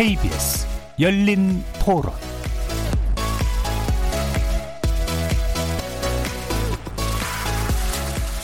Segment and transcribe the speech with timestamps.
[0.00, 0.66] KBS
[0.98, 2.14] 열린 토론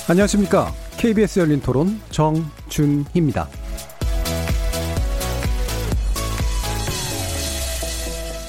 [0.06, 0.70] 안녕하십니까.
[0.98, 3.48] KBS 열린 토론 정준희입니다.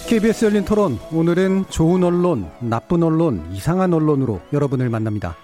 [0.10, 5.38] KBS 열린 토론 오늘은 좋은 언론, 나쁜 언론, 이상한 언론으로 여러분을 만납니다.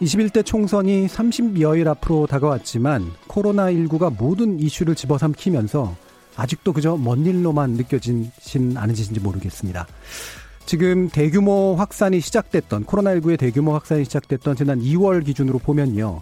[0.00, 6.05] 21대 총선이 30여일 앞으로 다가왔지만 코로나19가 모든 이슈를 집어삼키면서
[6.36, 9.86] 아직도 그저 먼 일로만 느껴지진 않으신지 모르겠습니다.
[10.66, 16.20] 지금 대규모 확산이 시작됐던 코로나19의 대규모 확산이 시작됐던 지난 2월 기준으로 보면요.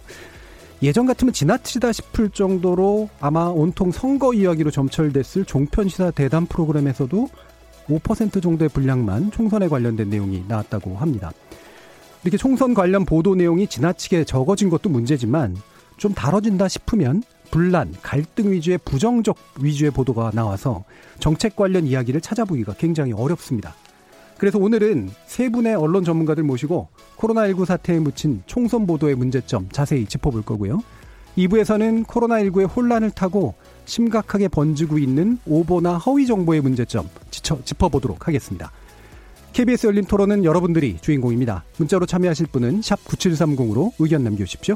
[0.83, 7.27] 예전 같으면 지나치다 싶을 정도로 아마 온통 선거 이야기로 점철됐을 종편시사 대담 프로그램에서도
[7.87, 11.31] 5% 정도의 분량만 총선에 관련된 내용이 나왔다고 합니다.
[12.23, 15.55] 이렇게 총선 관련 보도 내용이 지나치게 적어진 것도 문제지만
[15.97, 17.23] 좀 다뤄진다 싶으면
[17.55, 20.83] 분란, 갈등 위주의 부정적 위주의 보도가 나와서
[21.21, 23.73] 정책 관련 이야기를 찾아보기가 굉장히 어렵습니다.
[24.37, 30.41] 그래서 오늘은 세 분의 언론 전문가들 모시고 코로나19 사태에 묻힌 총선 보도의 문제점 자세히 짚어볼
[30.41, 30.83] 거고요.
[31.37, 33.53] 2부에서는 코로나19의 혼란을 타고
[33.85, 38.73] 심각하게 번지고 있는 오보나 허위 정보의 문제점 짚어보도록 하겠습니다.
[39.53, 41.63] KBS 열린 토론은 여러분들이 주인공입니다.
[41.77, 44.75] 문자로 참여하실 분은 9730으로 의견 남겨주십시오.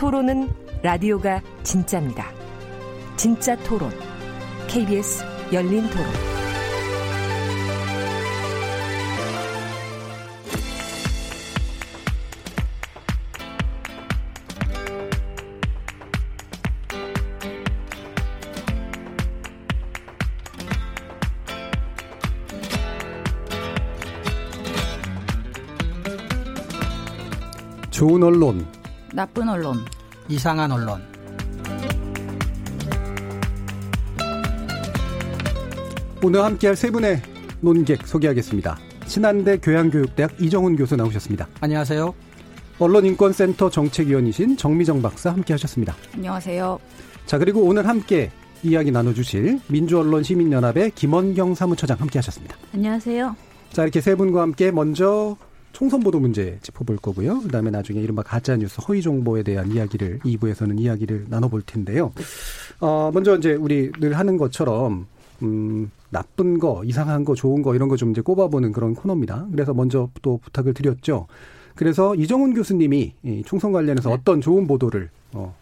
[0.00, 0.48] 토론은
[0.82, 2.32] 라디오가 진짜입니다.
[3.16, 3.90] 진짜 토론,
[4.66, 5.22] KBS
[5.52, 6.06] 열린 토론.
[27.90, 28.79] 좋은 언론,
[29.12, 29.78] 나쁜 언론,
[30.28, 31.02] 이상한 언론.
[36.22, 37.20] 오늘 함께할 세 분의
[37.60, 38.78] 논객 소개하겠습니다.
[39.06, 41.48] 신한대 교양교육대학 이정훈 교수 나오셨습니다.
[41.60, 42.14] 안녕하세요.
[42.78, 45.94] 언론인권센터 정책위원이신 정미정 박사 함께하셨습니다.
[46.14, 46.78] 안녕하세요.
[47.26, 48.30] 자 그리고 오늘 함께
[48.62, 52.56] 이야기 나눠주실 민주언론시민연합의 김원경 사무처장 함께하셨습니다.
[52.74, 53.34] 안녕하세요.
[53.72, 55.36] 자 이렇게 세 분과 함께 먼저
[55.72, 57.40] 총선 보도 문제 짚어볼 거고요.
[57.42, 62.12] 그다음에 나중에 이른바 가짜 뉴스 허위 정보에 대한 이야기를 2부에서는 이야기를 나눠볼 텐데요.
[62.80, 65.06] 어 먼저 이제 우리 늘 하는 것처럼
[65.42, 69.46] 음 나쁜 거, 이상한 거, 좋은 거 이런 거 좀 이제 꼽아보는 그런 코너입니다.
[69.52, 71.26] 그래서 먼저 또 부탁을 드렸죠.
[71.76, 74.14] 그래서 이정훈 교수님이 이 총선 관련해서 네.
[74.14, 75.54] 어떤 좋은 보도를 어,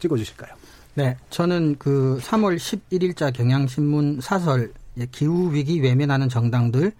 [0.00, 0.52] 찍어주실까요?
[0.94, 4.72] 네, 저는 그 3월 11일자 경향신문 사설
[5.12, 6.92] 기후 위기 외면하는 정당들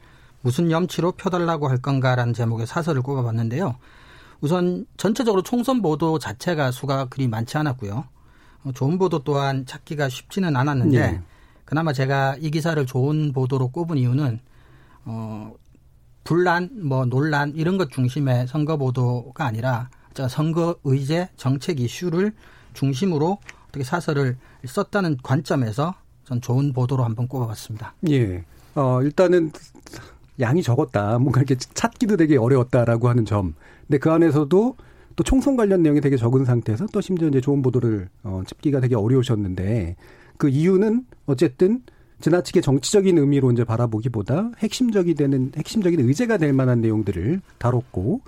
[0.42, 3.76] 무슨 염치로 펴달라고 할 건가라는 제목의 사설을 꼽아봤는데요.
[4.40, 8.04] 우선 전체적으로 총선 보도 자체가 수가 그리 많지 않았고요.
[8.64, 11.22] 어, 좋은 보도 또한 찾기가 쉽지는 않았는데 네.
[11.64, 14.40] 그나마 제가 이 기사를 좋은 보도로 꼽은 이유는
[15.04, 15.54] 어
[16.24, 19.90] 분란, 뭐 논란 이런 것 중심의 선거 보도가 아니라
[20.28, 22.32] 선거 의제 정책 이슈를
[22.74, 23.38] 중심으로
[23.68, 27.94] 어떻게 사설을 썼다는 관점에서 전 좋은 보도로 한번 꼽아봤습니다.
[28.10, 28.44] 예.
[28.74, 29.50] 어 일단은
[30.40, 31.18] 양이 적었다.
[31.18, 33.54] 뭔가 이렇게 찾기도 되게 어려웠다라고 하는 점.
[33.86, 34.76] 근데 그 안에서도
[35.14, 38.94] 또 총선 관련 내용이 되게 적은 상태에서 또 심지어 이제 좋은 보도를 어, 짚기가 되게
[38.96, 39.96] 어려우셨는데
[40.38, 41.82] 그 이유는 어쨌든
[42.20, 48.22] 지나치게 정치적인 의미로 이제 바라보기보다 핵심적이 되는 핵심적인 의제가 될 만한 내용들을 다뤘고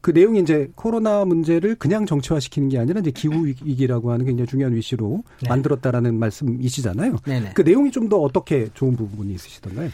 [0.00, 4.74] 그 내용이 이제 코로나 문제를 그냥 정치화시키는 게 아니라 이제 기후 위기라고 하는 굉장히 중요한
[4.74, 5.48] 위시로 네.
[5.48, 7.16] 만들었다라는 말씀이시잖아요.
[7.24, 7.52] 네네.
[7.54, 9.90] 그 내용이 좀 더 어떻게 좋은 부분이 있으시던가요?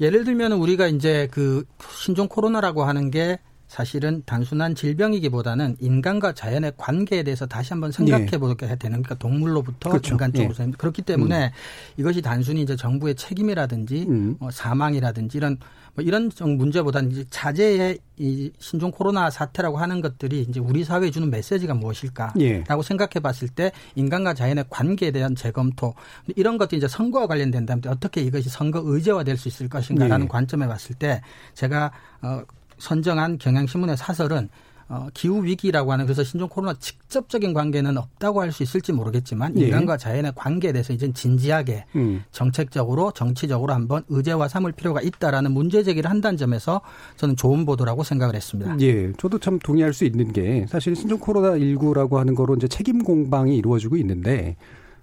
[0.00, 3.38] 예를 들면 우리가 이제 그 신종 코로나라고 하는 게
[3.70, 8.36] 사실은 단순한 질병이기보다는 인간과 자연의 관계에 대해서 다시 한번 생각해 예.
[8.36, 10.14] 보게 되는 그러니까 동물로부터 그렇죠.
[10.14, 10.72] 인간 쪽으로 예.
[10.76, 11.50] 그렇기 때문에 음.
[11.96, 14.36] 이것이 단순히 이제 정부의 책임이라든지 음.
[14.40, 15.56] 뭐 사망이라든지 이런
[15.94, 21.30] 뭐 이런 문제보다는 이제 자제의 이 신종 코로나 사태라고 하는 것들이 이제 우리 사회에 주는
[21.30, 22.64] 메시지가 무엇일까라고 예.
[22.82, 25.94] 생각해 봤을 때 인간과 자연의 관계에 대한 재검토
[26.36, 30.28] 이런 것들이 이제 선거와 관련된다면 어떻게 이것이 선거 의제화 될 수 있을 것인가라는 예.
[30.28, 31.22] 관점에 봤을 때
[31.54, 32.42] 제가 어
[32.78, 34.48] 선정한 경향신문의 사설은
[34.90, 39.66] 어, 기후 위기라고 하는 그래서 신종 코로나 직접적인 관계는 없다고 할 수 있을지 모르겠지만 예.
[39.66, 42.24] 인간과 자연의 관계에 대해서 이제 진지하게 음.
[42.32, 46.80] 정책적으로 정치적으로 한번 의제화 삼을 필요가 있다라는 문제 제기를 한다는 점에서
[47.16, 48.76] 저는 좋은 보도라고 생각을 했습니다.
[48.80, 53.04] 예, 저도 참 동의할 수 있는 게 사실 신종 코로나 19라고 하는 거로 이제 책임
[53.04, 54.56] 공방이 이루어지고 있는데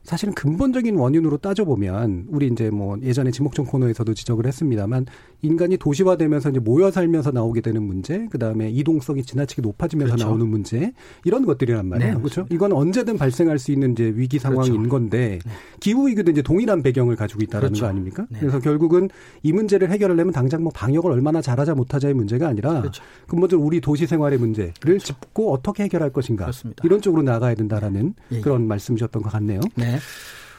[0.08, 5.06] 사실은 근본적인 원인으로 따져보면 우리 이제 뭐 예전에 지목전 코너에서도 지적을 했습니다만
[5.42, 10.30] 인간이 도시화되면서 이제 모여 살면서 나오게 되는 문제, 그 다음에 이동성이 지나치게 높아지면서 그렇죠.
[10.30, 10.94] 나오는 문제
[11.26, 12.14] 이런 것들이란 말이에요.
[12.14, 12.48] 네, 그렇죠?
[12.50, 14.90] 이건 언제든 발생할 수 있는 이제 위기 상황인 그렇죠.
[14.90, 15.40] 건데
[15.82, 17.84] 기후 위기도 이제 동일한 배경을 가지고 있다라는 그렇죠.
[17.84, 18.26] 거 아닙니까?
[18.30, 18.40] 네.
[18.40, 19.10] 그래서 결국은
[19.44, 23.04] 이 문제를 해결하려면 당장 뭐 방역을 얼마나 잘하자 못하자의 문제가 아니라 그렇죠.
[23.28, 26.82] 근본적으로 우리 도시 생활의 문제를 짚고 어떻게 해결할 것인가 그렇습니다.
[26.86, 28.40] 이런 쪽으로 나가야 된다라는 예, 예.
[28.40, 29.60] 그런 말씀이셨던 것 같네요.
[29.76, 29.97] 네.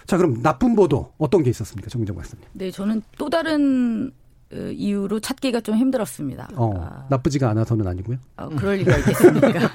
[0.07, 2.45] 자 그럼 나쁜 보도 어떤 게 있었습니까, 정민정 박사님?
[2.53, 4.11] 네, 저는 또 다른
[4.51, 6.49] 어, 이유로 찾기가 좀 힘들었습니다.
[6.55, 8.17] 어, 아, 나쁘지가 않아서는 아니고요.
[8.39, 9.71] 어, 그럴 리가 있겠습니까?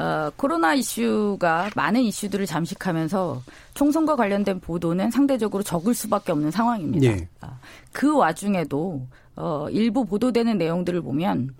[0.00, 3.42] 어, 코로나 이슈가 많은 이슈들을 잠식하면서
[3.74, 7.06] 총선과 관련된 보도는 상대적으로 적을 수밖에 없는 상황입니다.
[7.06, 7.28] 예.
[7.42, 7.58] 아,
[7.92, 9.06] 그 와중에도
[9.36, 11.54] 어, 일부 보도되는 내용들을 보면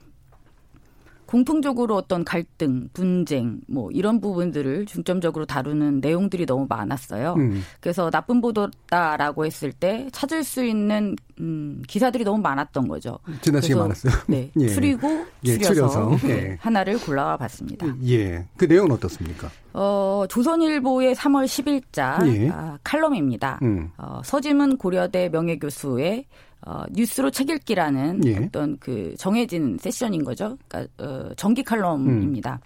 [1.34, 7.34] 공통적으로 어떤 갈등, 분쟁, 뭐 이런 부분들을 중점적으로 다루는 내용들이 너무 많았어요.
[7.36, 7.60] 음.
[7.80, 13.18] 그래서 나쁜 보도다라고 했을 때 찾을 수 있는 음, 기사들이 너무 많았던 거죠.
[13.40, 14.12] 지나치게 많았어요.
[14.28, 14.68] 네, 예.
[14.68, 16.58] 추리고 예, 추려서, 추려서, 네, 예.
[16.60, 17.84] 하나를 골라와 봤습니다.
[18.06, 18.46] 예.
[18.56, 19.50] 그 내용은 어떻습니까?
[19.72, 22.48] 어, 조선일보의 3월 10일자 예.
[22.50, 23.58] 아, 칼럼입니다.
[23.62, 23.90] 음.
[23.96, 26.26] 어, 서지문 고려대 명예교수의
[26.66, 28.36] 어, 뉴스로 책 읽기라는 예.
[28.38, 30.56] 어떤 그 정해진 세션인 거죠.
[30.66, 32.60] 그러니까 어, 정기 칼럼입니다.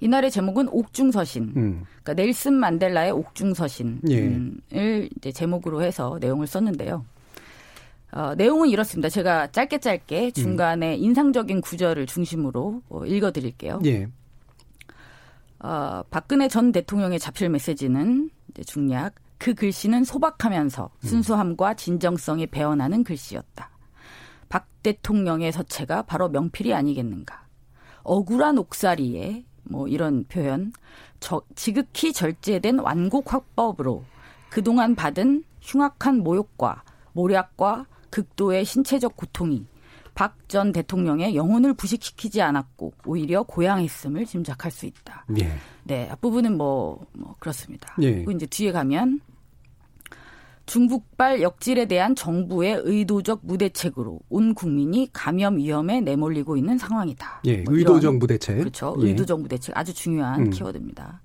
[0.00, 1.52] 이날의 제목은 옥중서신.
[1.56, 1.84] 음.
[2.02, 4.00] 그러니까 넬슨 만델라의 옥중서신을
[4.74, 5.08] 예.
[5.16, 7.04] 이제 제목으로 해서 내용을 썼는데요.
[8.12, 9.08] 어, 내용은 이렇습니다.
[9.08, 13.80] 제가 짧게 짧게 중간에 인상적인 구절을 중심으로 어, 읽어드릴게요.
[13.84, 14.08] 예.
[15.60, 23.70] 어, 박근혜 전 대통령의 자필 메시지는 이제 중략 그 글씨는 소박하면서 순수함과 진정성이 배어나는 글씨였다.
[24.48, 27.44] 박 대통령의 서체가 바로 명필이 아니겠는가.
[28.04, 30.72] 억울한 옥살이에 뭐 이런 표현
[31.18, 34.04] 저, 지극히 절제된 완곡 화법으로
[34.48, 39.66] 그동안 받은 흉악한 모욕과 모략과 극도의 신체적 고통이
[40.14, 45.24] 박 전 대통령의 영혼을 부식시키지 않았고 오히려 고양했음을 짐작할 수 있다.
[45.40, 45.50] 예.
[45.84, 47.96] 네, 앞부분은 뭐, 뭐 그렇습니다.
[48.02, 48.16] 예.
[48.16, 49.20] 그리고 이제 뒤에 가면
[50.66, 57.42] 중국발 역질에 대한 정부의 의도적 무대책으로 온 국민이 감염 위험에 내몰리고 있는 상황이다.
[57.46, 57.58] 예.
[57.62, 58.58] 뭐 의도적 무대책.
[58.58, 58.96] 그렇죠.
[59.00, 59.08] 예.
[59.08, 60.50] 의도적 무대책 아주 중요한 음.
[60.50, 61.20] 키워드입니다.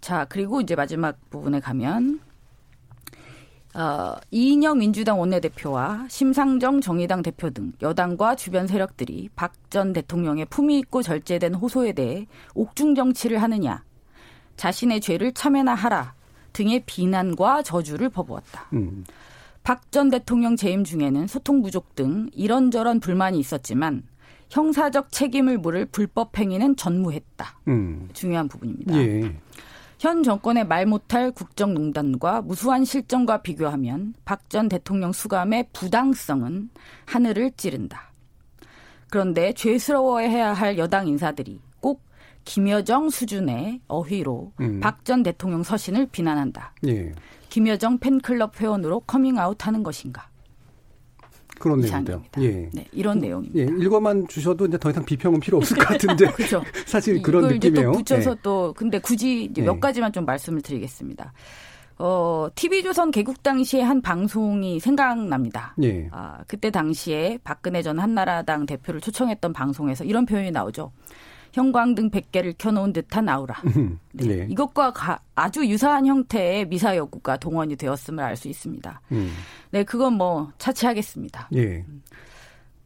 [0.00, 2.20] 자, 그리고 이제 마지막 부분에 가면
[3.72, 10.80] 어, 이인영 민주당 원내대표와 심상정 정의당 대표 등 여당과 주변 세력들이 박 전 대통령의 품위
[10.80, 12.26] 있고 절제된 호소에 대해
[12.56, 13.84] 옥중 정치를 하느냐,
[14.56, 16.14] 자신의 죄를 참회나 하라
[16.52, 18.68] 등의 비난과 저주를 퍼부었다.
[18.72, 19.04] 음.
[19.62, 24.02] 박전 대통령 재임 중에는 소통 부족 등 이런저런 불만이 있었지만
[24.48, 27.60] 형사적 책임을 물을 불법 행위는 전무했다.
[27.68, 28.08] 음.
[28.12, 28.96] 중요한 부분입니다.
[28.96, 29.36] 예.
[29.98, 36.70] 현 정권의 말 못할 국정농단과 무수한 실정과 비교하면 박 전 대통령 수감의 부당성은
[37.06, 38.10] 하늘을 찌른다.
[39.10, 41.69] 그런데 죄스러워해야 할 여당 인사들이 꼭
[42.44, 44.80] 김여정 수준의 어휘로 음.
[44.80, 46.74] 박전 대통령 서신을 비난한다.
[46.86, 47.12] 예.
[47.48, 50.28] 김여정 팬클럽 회원으로 커밍아웃하는 것인가?
[51.58, 52.22] 그런 내용인데요.
[52.32, 52.42] 이상입니다.
[52.42, 52.70] 예.
[52.72, 53.58] 네, 이런 내용입니다.
[53.58, 56.64] 예, 읽어만 주셔도 이제 더 이상 비평은 필요 없을 것 같은데 그렇죠.
[56.86, 57.92] 사실 그런 느낌이에요.
[57.92, 58.36] 또 붙여서 예.
[58.42, 59.62] 또 근데 굳이 예.
[59.62, 61.32] 몇 가지만 좀 말씀을 드리겠습니다.
[61.98, 65.74] 어, TV조선 개국 당시에 한 방송이 생각납니다.
[65.82, 66.08] 예.
[66.12, 70.92] 아, 그때 당시에 박근혜 전 한나라당 대표를 초청했던 방송에서 이런 표현이 나오죠.
[71.52, 73.54] 형광등 100개를 켜놓은 듯한 아우라.
[74.12, 74.28] 네.
[74.40, 74.46] 예.
[74.50, 79.00] 이것과 가- 아주 유사한 형태의 미사 여구가 동원이 되었음을 알 수 있습니다.
[79.12, 79.30] 음.
[79.70, 81.48] 네, 그건 뭐 차치하겠습니다.
[81.56, 81.84] 예.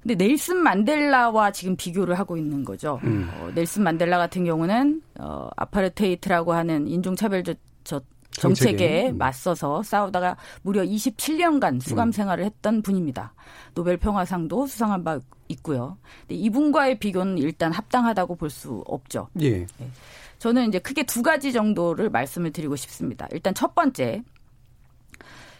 [0.02, 3.00] 근데 넬슨 만델라와 지금 비교를 하고 있는 거죠.
[3.04, 3.30] 음.
[3.40, 8.00] 어, 넬슨 만델라 같은 경우는 어, 아파르테이트라고 하는 인종차별적 저,
[8.38, 9.18] 정책에 음.
[9.18, 13.32] 맞서서 싸우다가 무려 27년간 수감 생활을 했던 분입니다.
[13.74, 15.98] 노벨 평화상도 수상한 바 있고요.
[16.20, 19.28] 근데 이분과의 비교는 일단 합당하다고 볼 수 없죠.
[19.40, 19.66] 예.
[20.38, 23.26] 저는 이제 크게 두 가지 정도를 말씀을 드리고 싶습니다.
[23.32, 24.22] 일단 첫 번째.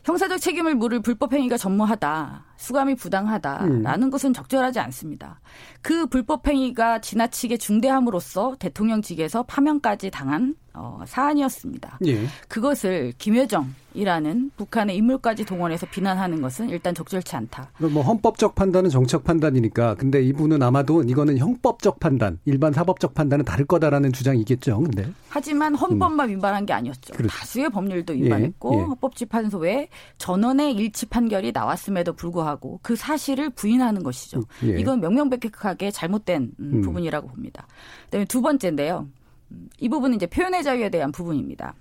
[0.05, 5.41] 형사적 책임을 물을 불법 행위가 전무하다, 수감이 부당하다라는 것은 적절하지 않습니다.
[5.81, 11.99] 그 불법 행위가 지나치게 중대함으로써 대통령직에서 파면까지 당한 어, 사안이었습니다.
[12.07, 12.27] 예.
[12.49, 17.71] 그것을 김여정이라는 북한의 인물까지 동원해서 비난하는 것은 일단 적절치 않다.
[17.79, 19.95] 뭐 헌법적 판단은 정책 판단이니까.
[19.95, 24.81] 근데 이분은 아마도 이거는 형법적 판단, 일반 사법적 판단은 다를 거다라는 주장이겠죠.
[24.81, 27.15] 근데 하지만 헌법만 위반한 게 아니었죠.
[27.15, 27.33] 그렇죠.
[27.37, 28.83] 다수의 법률도 위반했고 예, 예.
[28.83, 29.89] 헌법재판소에
[30.19, 34.43] 전원의 일치 판결이 나왔음에도 불구하고 그 사실을 부인하는 것이죠.
[34.65, 34.79] 예.
[34.81, 36.83] 이건 명명백백하게 잘못된 음, 음.
[36.83, 37.67] 부분이라고 봅니다.
[38.07, 39.09] 그다음에 두 번째인데요.
[39.55, 41.75] 음, 이 부분은 이제 표현의 자유에 대한 부분입니다.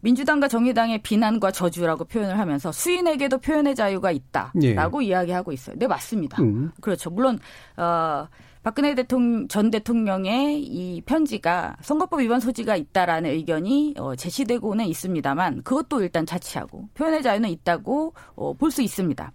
[0.00, 5.76] 민주당과 정의당의 비난과 저주라고 표현을 하면서 수인에게도 표현의 자유가 있다라고 이야기하고 있어요.
[5.76, 6.40] 네 맞습니다.
[6.42, 6.70] 음.
[6.80, 7.10] 그렇죠.
[7.10, 7.38] 물론
[7.76, 8.28] 어
[8.62, 16.02] 박근혜 대통령 전 대통령의 이 편지가 선거법 위반 소지가 있다라는 의견이 어, 제시되고는 있습니다만 그것도
[16.02, 19.32] 일단 자치하고 표현의 자유는 있다고 어, 볼 수 있습니다.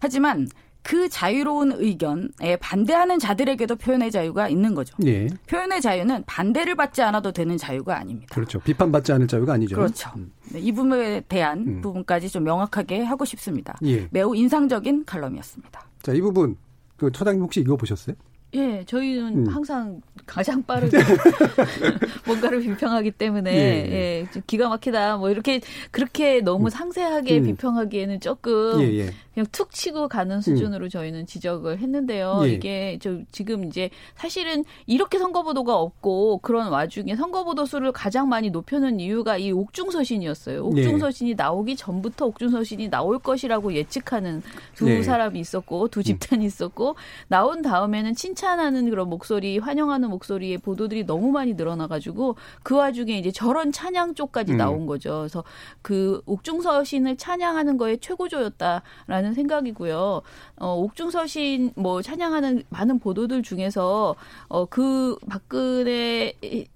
[0.00, 0.46] 하지만
[0.86, 4.96] 그 자유로운 의견에 반대하는 자들에게도 표현의 자유가 있는 거죠.
[5.04, 5.26] 예.
[5.48, 8.32] 표현의 자유는 반대를 받지 않아도 되는 자유가 아닙니다.
[8.32, 8.60] 그렇죠.
[8.60, 9.74] 비판받지 않을 자유가 아니죠.
[9.74, 10.10] 그렇죠.
[10.16, 10.30] 음.
[10.52, 11.80] 네, 이 부분에 대한 음.
[11.80, 13.76] 부분까지 좀 명확하게 하고 싶습니다.
[13.84, 14.06] 예.
[14.12, 15.88] 매우 인상적인 칼럼이었습니다.
[16.02, 16.56] 자, 이 부분
[16.96, 18.14] 그 처장님 혹시 이거 보셨어요?
[18.56, 19.46] 예, 저희는 음.
[19.46, 20.96] 항상 가장 빠르게
[22.26, 23.56] 뭔가를 비평하기 때문에 예.
[23.56, 25.60] 예, 좀 기가 막히다 뭐 이렇게
[25.90, 27.44] 그렇게 너무 상세하게 음.
[27.44, 29.10] 비평하기에는 조금 예, 예.
[29.34, 32.40] 그냥 툭 치고 가는 수준으로 저희는 지적을 했는데요.
[32.44, 32.48] 예.
[32.48, 38.98] 이게 저 지금 이제 사실은 이렇게 선거보도가 없고 그런 와중에 선거보도 수를 가장 많이 높여놓은
[38.98, 40.56] 이유가 이 옥중서신이었어요.
[40.56, 40.60] 예.
[40.60, 44.42] 옥중서신이 나오기 전부터 옥중서신이 나올 것이라고 예측하는
[44.74, 45.02] 두 네.
[45.02, 46.96] 사람이 있었고 두 집단이 있었고
[47.28, 53.30] 나온 다음에는 칭찬 하는 그런 목소리, 환영하는 목소리의 보도들이 너무 많이 늘어나가지고 그 와중에 이제
[53.30, 54.56] 저런 찬양 쪽까지 음.
[54.58, 55.18] 나온 거죠.
[55.18, 55.44] 그래서
[55.82, 60.22] 그 옥중서 신을 찬양하는 거에 최고조였다라는 생각이고요.
[60.56, 64.16] 어, 옥중서 신 뭐 찬양하는 많은 보도들 중에서
[64.48, 66.32] 어, 그 박근혜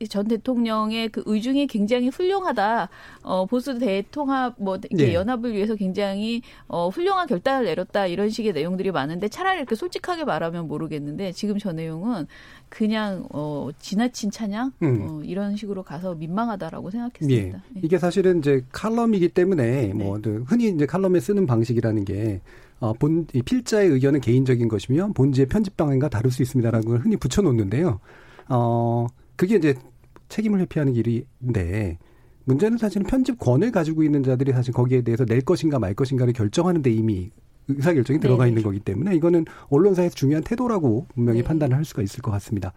[0.09, 2.89] 전 대통령의 그 의중이 굉장히 훌륭하다.
[3.23, 5.15] 어, 보수 대통합 뭐 이렇게 네.
[5.15, 10.69] 연합을 위해서 굉장히 어, 훌륭한 결단을 내렸다 이런 식의 내용들이 많은데 차라리 이렇게 솔직하게 말하면
[10.69, 12.27] 모르겠는데 지금 저 내용은
[12.69, 15.01] 그냥 어, 지나친 찬양 음.
[15.03, 16.91] 어, 이런 식으로 가서 민망하다라고 예.
[16.91, 17.63] 생각했습니다.
[17.77, 17.81] 예.
[17.83, 22.41] 이게 사실은 이제 칼럼이기 때문에 뭐그 흔히 이제 칼럼에 쓰는 방식이라는 게
[22.79, 27.17] 어, 본, 이 필자의 의견은 개인적인 것이며 본지의 편집 방향과 다를 수 있습니다라는 걸 흔히
[27.17, 28.01] 붙여놓는데요.
[28.49, 29.75] 어, 그게 이제
[30.29, 31.99] 책임을 회피하는 길인데
[32.45, 36.91] 문제는 사실은 편집권을 가지고 있는 자들이 사실 거기에 대해서 낼 것인가 말 것인가를 결정하는 데
[36.91, 37.31] 이미
[37.69, 38.51] 의사결정이 들어가 네네.
[38.51, 41.45] 있는 거기 때문에 이거는 언론사에서 중요한 태도라고 분명히 네.
[41.45, 42.73] 판단을 할 수가 있을 것 같습니다.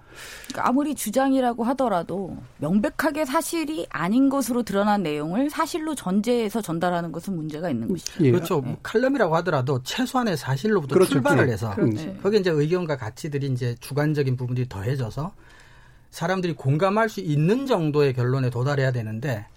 [0.47, 7.69] 그러니까 아무리 주장이라고 하더라도 명백하게 사실이 아닌 것으로 드러난 내용을 사실로 전제해서 전달하는 것은 문제가
[7.69, 8.23] 있는 것이죠.
[8.23, 8.31] 예.
[8.31, 8.61] 그렇죠.
[8.61, 11.11] 뭐 칼럼이라고 하더라도 최소한의 사실로부터 그렇죠.
[11.13, 11.53] 출발을 예.
[11.53, 12.03] 해서 그렇죠.
[12.03, 12.19] 음.
[12.21, 15.33] 거기에 이제 의견과 가치들이 이제 주관적인 부분들이 더해져서
[16.11, 19.47] 사람들이 공감할 수 있는 정도의 결론에 도달해야 되는데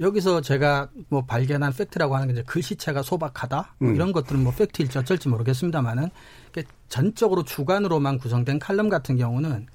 [0.00, 3.94] 여기서 제가 뭐 발견한 팩트라고 하는 게 이제 글씨체가 소박하다 뭐 음.
[3.94, 6.08] 이런 것들은 뭐 팩트일지 어쩔지 모르겠습니다만은
[6.88, 9.66] 전적으로 주관으로만 구성된 칼럼 같은 경우는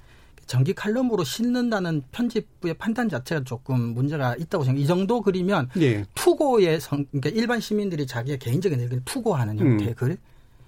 [0.46, 4.80] 정기 칼럼으로 실는다는 편집부의 판단 자체가 조금 문제가 있다고 생각.
[4.80, 6.04] 이 정도 글이면 예.
[6.14, 9.94] 투고의 성, 그러니까 일반 시민들이 자기의 개인적인 의견을 투고하는 형태의 음.
[9.94, 10.16] 글,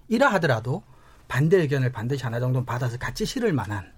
[0.08, 0.82] 이라 하더라도
[1.28, 3.92] 반대 의견을 반드시 하나 정도는 받아서 같이 실을 만한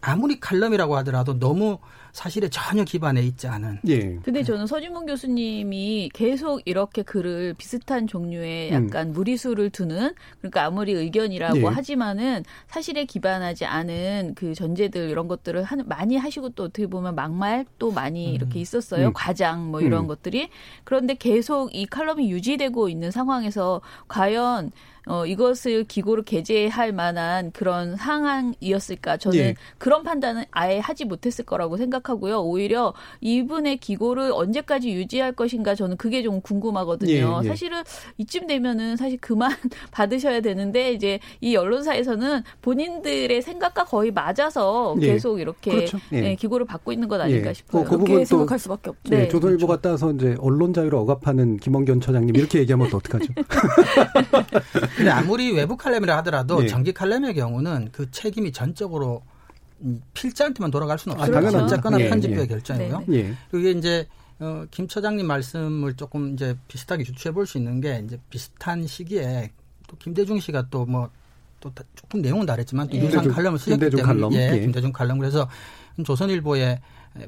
[0.00, 1.78] 아무리 칼럼이라고 하더라도 너무
[2.12, 4.16] 사실에 전혀 기반에 있지 않은 예.
[4.22, 8.86] 근데 저는 서진문 교수님이 계속 이렇게 글을 비슷한 종류의 음.
[8.86, 11.64] 약간 무리수를 두는 그러니까 아무리 의견이라고 예.
[11.64, 17.66] 하지만은 사실에 기반하지 않은 그 전제들 이런 것들을 하는 많이 하시고 또 어떻게 보면 막말
[17.78, 19.12] 또 많이 이렇게 있었어요 음.
[19.14, 20.06] 과장 뭐 이런 음.
[20.06, 20.48] 것들이
[20.84, 24.70] 그런데 계속 이 칼럼이 유지되고 있는 상황에서 과연
[25.08, 29.16] 어, 이것을 기고로 게재할 만한 그런 상황이었을까?
[29.18, 29.54] 저는 예.
[29.78, 32.40] 그런 판단은 아예 하지 못했을 거라고 생각하고요.
[32.42, 37.12] 오히려 이분의 기고를 언제까지 유지할 것인가 저는 그게 좀 궁금하거든요.
[37.12, 37.48] 예, 예.
[37.48, 37.82] 사실은
[38.18, 39.52] 이쯤 되면은 사실 그만
[39.92, 45.06] 받으셔야 되는데 이제 이 언론사에서는 본인들의 생각과 거의 맞아서 예.
[45.12, 45.98] 계속 이렇게 그렇죠.
[46.14, 46.30] 예.
[46.30, 47.54] 예, 기고를 받고 있는 것 아닐까 예.
[47.54, 47.84] 싶어요.
[47.84, 49.10] 그 부분 그렇게 또- 생각할 수밖에 없죠.
[49.10, 53.26] 네, 네, 조선일보가 따서 이제 언론 자유를 억압하는 김원견 처장님 이렇게 얘기하면 또 어떡하죠?
[54.96, 56.66] 근데 아무리 외부 칼럼이라 하더라도 네.
[56.66, 59.22] 정기 칼럼의 경우는 그 책임이 전적으로
[59.82, 61.34] 음, 필자한테만 돌아갈 수는 아, 없어요.
[61.34, 61.64] 당연하죠.
[61.64, 62.46] 어쨌거나 예, 편집부의 예.
[62.46, 63.04] 결정이고요.
[63.08, 63.34] 네, 예.
[63.50, 64.06] 그게 이제
[64.38, 69.52] 어, 김 처장님 말씀을 조금 이제 비슷하게 유추해 볼 수 있는 게 이제 비슷한 시기에
[69.86, 71.10] 또 김대중 씨가 또 뭐
[71.58, 73.02] 또 조금 내용은 다르지만 또 예.
[73.02, 74.32] 유사한 칼럼을 쓰셨기 김대중 때문에 칼럼.
[74.34, 74.60] 예, 예.
[74.60, 75.48] 김대중 칼럼 그래서
[76.04, 76.80] 조선일보의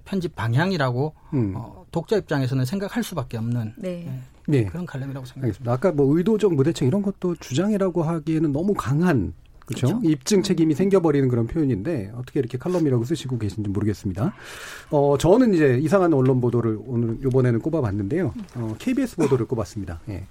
[0.05, 1.55] 편집 방향이라고 음.
[1.57, 4.21] 어, 독자 입장에서는 생각할 수밖에 없는 네.
[4.49, 4.65] 네.
[4.65, 5.73] 그런 칼럼이라고 생각합니다.
[5.73, 9.35] 아까 뭐 의도적 무대책 이런 것도 주장이라고 하기에는 너무 강한
[9.67, 10.01] 그렇죠.
[10.03, 14.33] 입증 책임이 생겨버리는 그런 표현인데 어떻게 이렇게 칼럼이라고 쓰시고 계신지 모르겠습니다.
[14.91, 18.33] 어 저는 이제 이상한 언론 보도를 오늘 이번에는 꼽아봤는데요.
[18.55, 20.01] 어, KBS 보도를 꼽았습니다.
[20.09, 20.25] 예.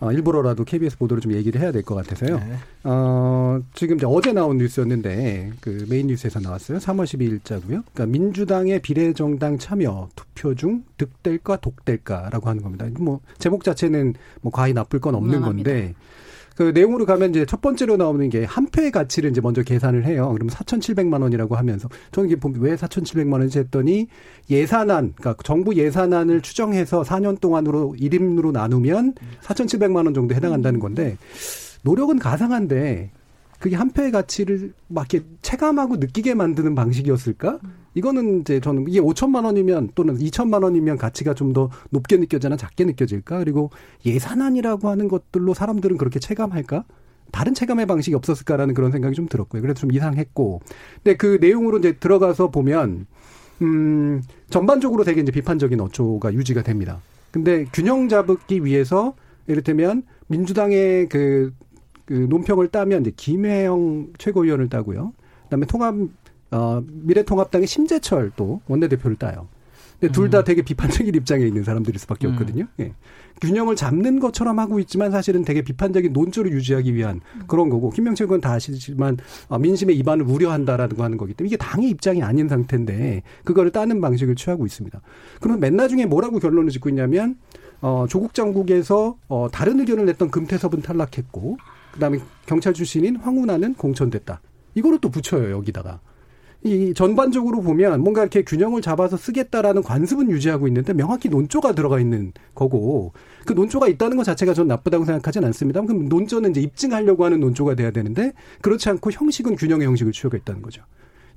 [0.00, 2.36] 어, 일부러라도 KBS 보도를 좀 얘기를 해야 될 것 같아서요.
[2.38, 2.54] 네.
[2.84, 6.78] 어, 지금 이제 어제 나온 뉴스였는데 그 메인 뉴스에서 나왔어요.
[6.78, 7.82] 3월 12일자고요.
[7.92, 12.86] 그러니까 민주당의 비례정당 참여 투표 중 득될까 독될까라고 하는 겁니다.
[13.00, 15.70] 뭐 제목 자체는 뭐 과히 나쁠 건 없는 무난합니다.
[16.58, 20.28] 그 내용으로 가면 이제 첫 번째로 나오는 게 한 표의 가치를 이제 먼저 계산을 해요.
[20.34, 24.08] 그러면 4,700만 원이라고 하면서 저는 이게 왜 4,700만 원인지 했더니
[24.50, 31.16] 예산안, 그러니까 정부 예산안을 추정해서 4년 동안으로 1인으로 나누면 4,700만 원 정도 해당한다는 건데
[31.82, 33.12] 노력은 가상한데
[33.60, 37.60] 그게 한 표의 가치를 막 이렇게 체감하고 느끼게 만드는 방식이었을까?
[37.98, 42.84] 이거는 이제 저는 이게 5천만 원이면 또는 2천만 원이면 가치가 좀 더 높게 느껴지나 작게
[42.84, 43.38] 느껴질까?
[43.38, 43.70] 그리고
[44.04, 46.84] 예산안이라고 하는 것들로 사람들은 그렇게 체감할까?
[47.32, 49.62] 다른 체감의 방식이 없었을까라는 그런 생각이 좀 들었고요.
[49.62, 50.60] 그래서 좀 이상했고.
[51.02, 53.06] 근데 그 내용으로 이제 들어가서 보면
[53.62, 57.00] 음, 전반적으로 되게 이제 비판적인 어조가 유지가 됩니다.
[57.30, 59.14] 근데 균형 잡기 위해서
[59.46, 61.54] 이를테면 민주당의 그,
[62.04, 65.12] 그 논평을 따면 이제 김혜영 최고위원을 따고요.
[65.44, 65.94] 그다음에 통합
[66.50, 69.48] 어, 미래통합당의 심재철 또 원내대표를 따요.
[70.00, 70.44] 근데 둘다 음.
[70.44, 72.32] 되게 비판적인 입장에 있는 사람들일 수밖에 음.
[72.32, 72.66] 없거든요.
[72.80, 72.92] 예.
[73.40, 78.40] 균형을 잡는 것처럼 하고 있지만 사실은 되게 비판적인 논조를 유지하기 위한 그런 거고 김명철 의원
[78.40, 79.16] 다 아시지만
[79.48, 84.36] 어, 민심의 이반을 우려한다라고 하는 거기 때문에 이게 당의 입장이 아닌 상태인데 그거를 따는 방식을
[84.36, 85.00] 취하고 있습니다.
[85.40, 87.36] 그러면 맨 나중에 뭐라고 결론을 짓고 있냐면
[87.80, 91.58] 어, 조국 정국에서 어, 다른 의견을 냈던 금태섭은 탈락했고
[91.92, 94.40] 그다음에 경찰 출신인 황운하는 공천됐다.
[94.74, 96.00] 이거를 또 붙여요 여기다가.
[96.64, 102.32] 이 전반적으로 보면 뭔가 이렇게 균형을 잡아서 쓰겠다라는 관습은 유지하고 있는데 명확히 논조가 들어가 있는
[102.54, 103.12] 거고
[103.46, 105.80] 그 논조가 있다는 것 자체가 전 나쁘다고 생각하진 않습니다.
[105.82, 110.60] 그럼 논조는 이제 입증하려고 하는 논조가 돼야 되는데 그렇지 않고 형식은 균형의 형식을 취하고 있다는
[110.60, 110.82] 거죠.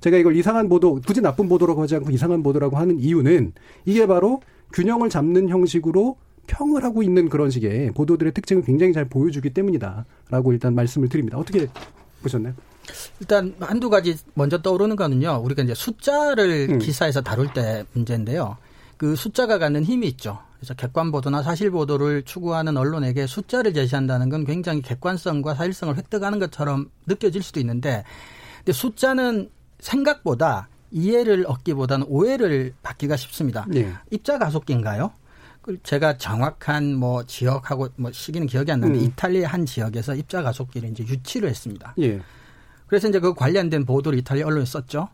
[0.00, 3.52] 제가 이걸 이상한 보도, 굳이 나쁜 보도라고 하지 않고 이상한 보도라고 하는 이유는
[3.84, 4.40] 이게 바로
[4.72, 6.16] 균형을 잡는 형식으로
[6.48, 11.38] 평을 하고 있는 그런 식의 보도들의 특징을 굉장히 잘 보여주기 때문이다라고 일단 말씀을 드립니다.
[11.38, 11.68] 어떻게
[12.22, 12.54] 보셨나요?
[13.20, 15.40] 일단 한두 가지 먼저 떠오르는 거는요.
[15.44, 16.78] 우리가 이제 숫자를 음.
[16.78, 18.56] 기사에서 다룰 때 문제인데요.
[18.96, 20.38] 그 숫자가 갖는 힘이 있죠.
[20.56, 26.88] 그래서 객관 보도나 사실 보도를 추구하는 언론에게 숫자를 제시한다는 건 굉장히 객관성과 사실성을 획득하는 것처럼
[27.06, 28.04] 느껴질 수도 있는데
[28.58, 33.66] 근데 숫자는 생각보다 이해를 얻기보다는 오해를 받기가 쉽습니다.
[33.68, 33.92] 네.
[34.10, 35.10] 입자 가속기인가요?
[35.62, 39.04] 그 제가 정확한 뭐 지역하고 뭐 시기는 기억이 안 나는데 음.
[39.04, 41.94] 이탈리아 한 지역에서 입자 가속기를 이제 유치를 했습니다.
[42.00, 42.20] 예.
[42.92, 45.08] 그래서 이제 그 관련된 보도를 이탈리아 언론에 썼죠.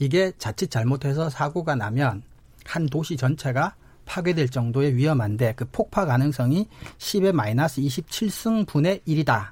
[0.00, 2.24] 이게 자칫 잘못해서 사고가 나면
[2.64, 6.66] 한 도시 전체가 파괴될 정도의 위험한데 그 폭파 가능성이
[6.98, 9.50] 10의 마이너스 27승분의 1이다.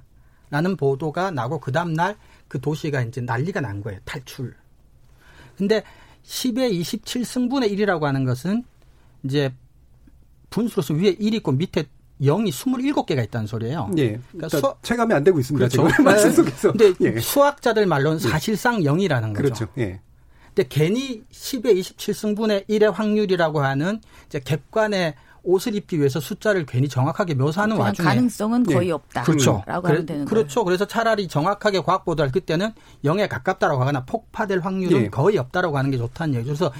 [0.50, 2.16] 라는 보도가 나고 그 다음날
[2.48, 4.00] 그 도시가 이제 난리가 난 거예요.
[4.04, 4.56] 탈출.
[5.56, 5.84] 근데
[6.24, 8.64] 10의 27승분의 1이라고 하는 것은
[9.22, 9.54] 이제
[10.50, 11.84] 분수로서 위에 1이 있고 밑에
[12.20, 13.90] 0이 27개가 있다는 소리예요.
[13.98, 14.18] 예.
[14.32, 15.68] 그러니까 수, 체감이 안 되고 있습니다.
[15.68, 15.88] 그렇죠.
[15.88, 16.72] 지금 말씀 속에서.
[16.72, 17.20] 근데 예.
[17.20, 18.28] 수학자들 말로는 예.
[18.28, 19.34] 사실상 0이라는 거죠.
[19.34, 19.68] 그렇죠.
[19.78, 20.00] 예.
[20.54, 27.34] 근데 괜히 10의 27승분의 1의 확률이라고 하는 이제 객관의 옷을 입기 위해서 숫자를 괜히 정확하게
[27.34, 28.92] 묘사하는 와중에 가능성은 거의 예.
[28.92, 29.22] 없다.
[29.22, 29.62] 그렇죠.
[29.66, 30.64] 라고 그래, 하면 되는 그렇죠.
[30.64, 32.72] 그래서 차라리 정확하게 과학 보도할 그때는
[33.04, 35.08] 0에 가깝다라고 하거나 폭파될 확률은 예.
[35.08, 36.54] 거의 없다라고 하는 게 좋다는 얘기죠.
[36.54, 36.72] 그래서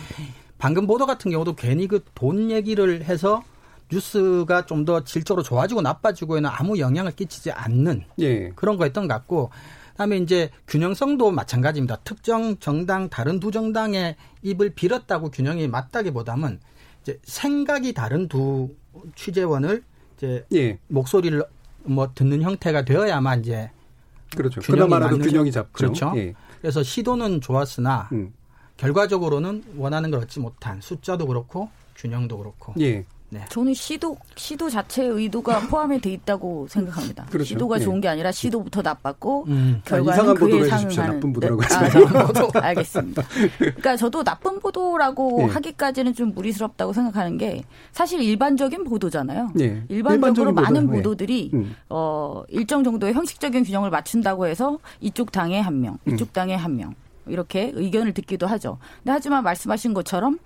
[0.59, 3.43] 방금 보도 같은 경우도 괜히 그 돈 얘기를 해서
[3.91, 8.51] 뉴스가 좀 더 질적으로 좋아지고 나빠지고에는 아무 영향을 끼치지 않는 예.
[8.51, 9.51] 그런 거였던 것 같고
[9.91, 11.97] 그다음에 이제 균형성도 마찬가지입니다.
[12.05, 16.61] 특정 정당 다른 두 정당의 입을 빌었다고 균형이 맞다기보다는
[17.03, 18.71] 이제 생각이 다른 두
[19.17, 19.83] 취재원을
[20.17, 20.79] 이제 예.
[20.87, 21.43] 목소리를
[21.83, 23.71] 뭐 듣는 형태가 되어야만 이제
[24.37, 24.61] 그렇죠.
[24.61, 25.73] 그나마라도 균형이 잡죠.
[25.73, 26.13] 그렇죠.
[26.17, 26.35] 예.
[26.61, 28.33] 그래서 시도는 좋았으나 음.
[28.77, 33.05] 결과적으로는 원하는 걸 얻지 못한 숫자도 그렇고 균형도 그렇고 예.
[33.31, 33.45] 네.
[33.51, 37.27] 저는 시도 시도 자체의 의도가 포함이 돼 있다고 생각합니다.
[37.27, 37.45] 그렇죠.
[37.45, 37.85] 시도가 네.
[37.85, 39.83] 좋은 게 아니라 시도부터 나빴고 음.
[39.85, 42.59] 결과는 아, 그에 상응하는 나쁜 보도라고 네.
[42.59, 43.23] 아, 알겠습니다.
[43.59, 45.45] 그러니까 저도 나쁜 보도라고 네.
[45.45, 47.63] 하기까지는 좀 무리스럽다고 생각하는 게
[47.93, 49.51] 사실 일반적인 보도잖아요.
[49.55, 49.85] 네.
[49.89, 50.93] 일반적으로 많은 보도.
[50.93, 51.03] 네.
[51.03, 51.77] 보도들이 음.
[51.91, 56.33] 어 일정 정도의 형식적인 균형을 맞춘다고 해서 이쪽 당에 한 명, 이쪽 음.
[56.33, 56.95] 당에 한 명.
[57.27, 58.79] 이렇게 의견을 듣기도 하죠.
[58.99, 60.39] 근데 하지만 말씀하신 것처럼 음,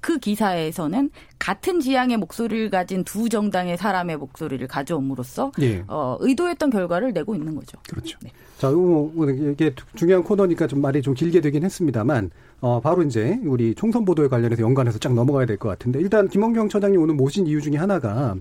[0.00, 5.84] 그 기사에서는 같은 지향의 목소리를 가진 두 정당의 사람의 목소리를 가져옴으로써 예.
[5.88, 7.78] 어, 의도했던 결과를 내고 있는 거죠.
[7.88, 8.18] 그렇죠.
[8.22, 8.30] 네.
[8.58, 13.40] 자, 뭐, 뭐 이게 중요한 코너니까 좀 말이 좀 길게 되긴 했습니다만, 어, 바로 이제
[13.44, 17.44] 우리 총선 보도에 관련해서 연관해서 쫙 넘어가야 될 것 같은데, 일단 김원경 처장님 오늘 모신
[17.48, 18.36] 이유 중에 하나가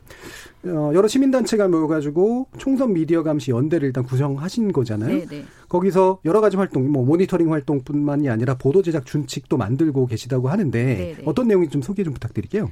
[0.64, 5.10] 어, 여러 시민단체가 모여가지고 총선 미디어 감시 연대를 일단 구성하신 거잖아요.
[5.18, 5.44] 네, 네.
[5.68, 11.11] 거기서 여러 가지 활동, 뭐 모니터링 활동뿐만이 아니라 보도 제작 준칙도 만들고 계시다고 하는데 네,
[11.18, 11.24] 네.
[11.26, 12.72] 어떤 내용인지 좀 소개 좀 부탁드릴게요.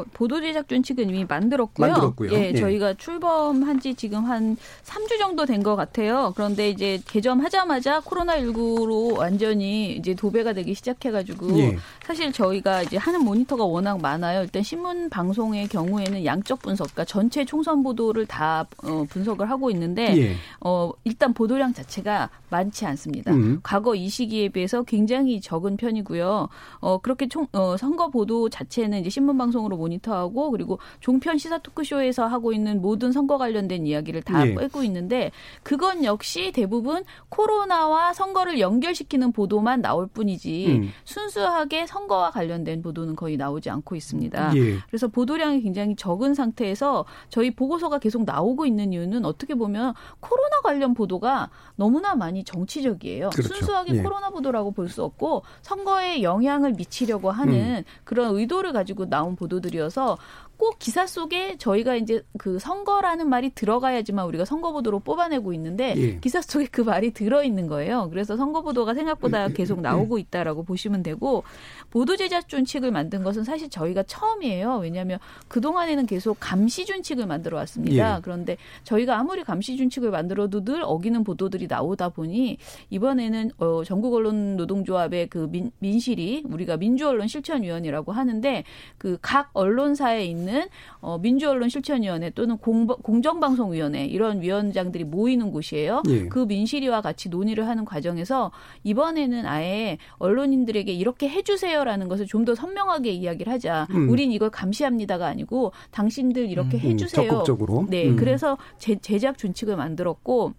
[0.00, 1.86] 어, 보도 제작 준칙은 이미 만들었고요.
[1.88, 2.32] 만들었고요.
[2.32, 2.54] 예, 예.
[2.54, 6.32] 저희가 출범한 지 지금 한 3주 정도 된 것 같아요.
[6.34, 11.76] 그런데 이제 개점하자마자 코로나19로 완전히 이제 도배가 되기 시작해가지고 예.
[12.06, 14.42] 사실 저희가 이제 하는 모니터가 워낙 많아요.
[14.42, 20.16] 일단 신문 방송의 경우에는 양적 분석, 그러니까 전체 총선 보도를 다 어, 분석을 하고 있는데
[20.16, 20.34] 예.
[20.60, 23.32] 어, 일단 보도량 자체가 많지 않습니다.
[23.32, 23.60] 음.
[23.62, 26.48] 과거 이 시기에 비해서 굉장히 적은 편이고요.
[26.80, 31.58] 어, 그렇게 총, 어, 선거 보도 자체는 이제 신문 방송으로 모니 터하고 그리고 종편 시사
[31.58, 34.54] 토크쇼에서 하고 있는 모든 선거 관련된 이야기를 다 예.
[34.54, 40.90] 빼고 있는데 그건 역시 대부분 코로나와 선거를 연결시키는 보도만 나올 뿐이지 음.
[41.04, 44.56] 순수하게 선거와 관련된 보도는 거의 나오지 않고 있습니다.
[44.56, 44.78] 예.
[44.86, 50.92] 그래서 보도량이 굉장히 적은 상태에서 저희 보고서가 계속 나오고 있는 이유는 어떻게 보면 코로나 관련
[50.94, 53.30] 보도가 너무나 많이 정치적이에요.
[53.30, 53.54] 그렇죠.
[53.54, 54.02] 순수하게 예.
[54.02, 57.84] 코로나 보도라고 볼 수 없고 선거에 영향을 미치려고 하는 음.
[58.02, 60.18] 그런 의도를 가지고 나온 보도들이 어서
[60.60, 66.20] 꼭 기사 속에 저희가 이제 그 선거라는 말이 들어가야지만 우리가 선거 보도로 뽑아내고 있는데 예.
[66.20, 68.10] 기사 속에 그 말이 들어 있는 거예요.
[68.10, 71.44] 그래서 선거 보도가 생각보다 계속 나오고 있다라고 보시면 되고
[71.90, 74.78] 보도 제작 준칙을 만든 것은 사실 저희가 처음이에요.
[74.78, 78.16] 왜냐하면 그 동안에는 계속 감시 준칙을 만들어 왔습니다.
[78.16, 78.20] 예.
[78.22, 82.58] 그런데 저희가 아무리 감시 준칙을 만들어도 늘 어기는 보도들이 나오다 보니
[82.90, 88.64] 이번에는 어, 전국 언론 노동조합의 그 민, 민실이 우리가 민주언론 실천위원회라고 하는데
[88.98, 90.66] 그 각 언론사에 있는
[91.00, 96.02] 어, 민주언론 실천위원회 또는 공, 공정방송위원회 이런 위원장들이 모이는 곳이에요.
[96.08, 96.28] 예.
[96.28, 98.50] 그 민실이와 같이 논의를 하는 과정에서
[98.84, 103.86] 이번에는 아예 언론인들에게 이렇게 해주세요 라는 것을 좀 더 선명하게 이야기를 하자.
[103.90, 104.08] 음.
[104.08, 107.28] 우린 이걸 감시합니다가 아니고 당신들 이렇게 음, 해주세요.
[107.28, 107.86] 적극적으로.
[107.90, 108.16] 네, 음.
[108.16, 110.54] 그래서 제, 제작 준칙을 만들었고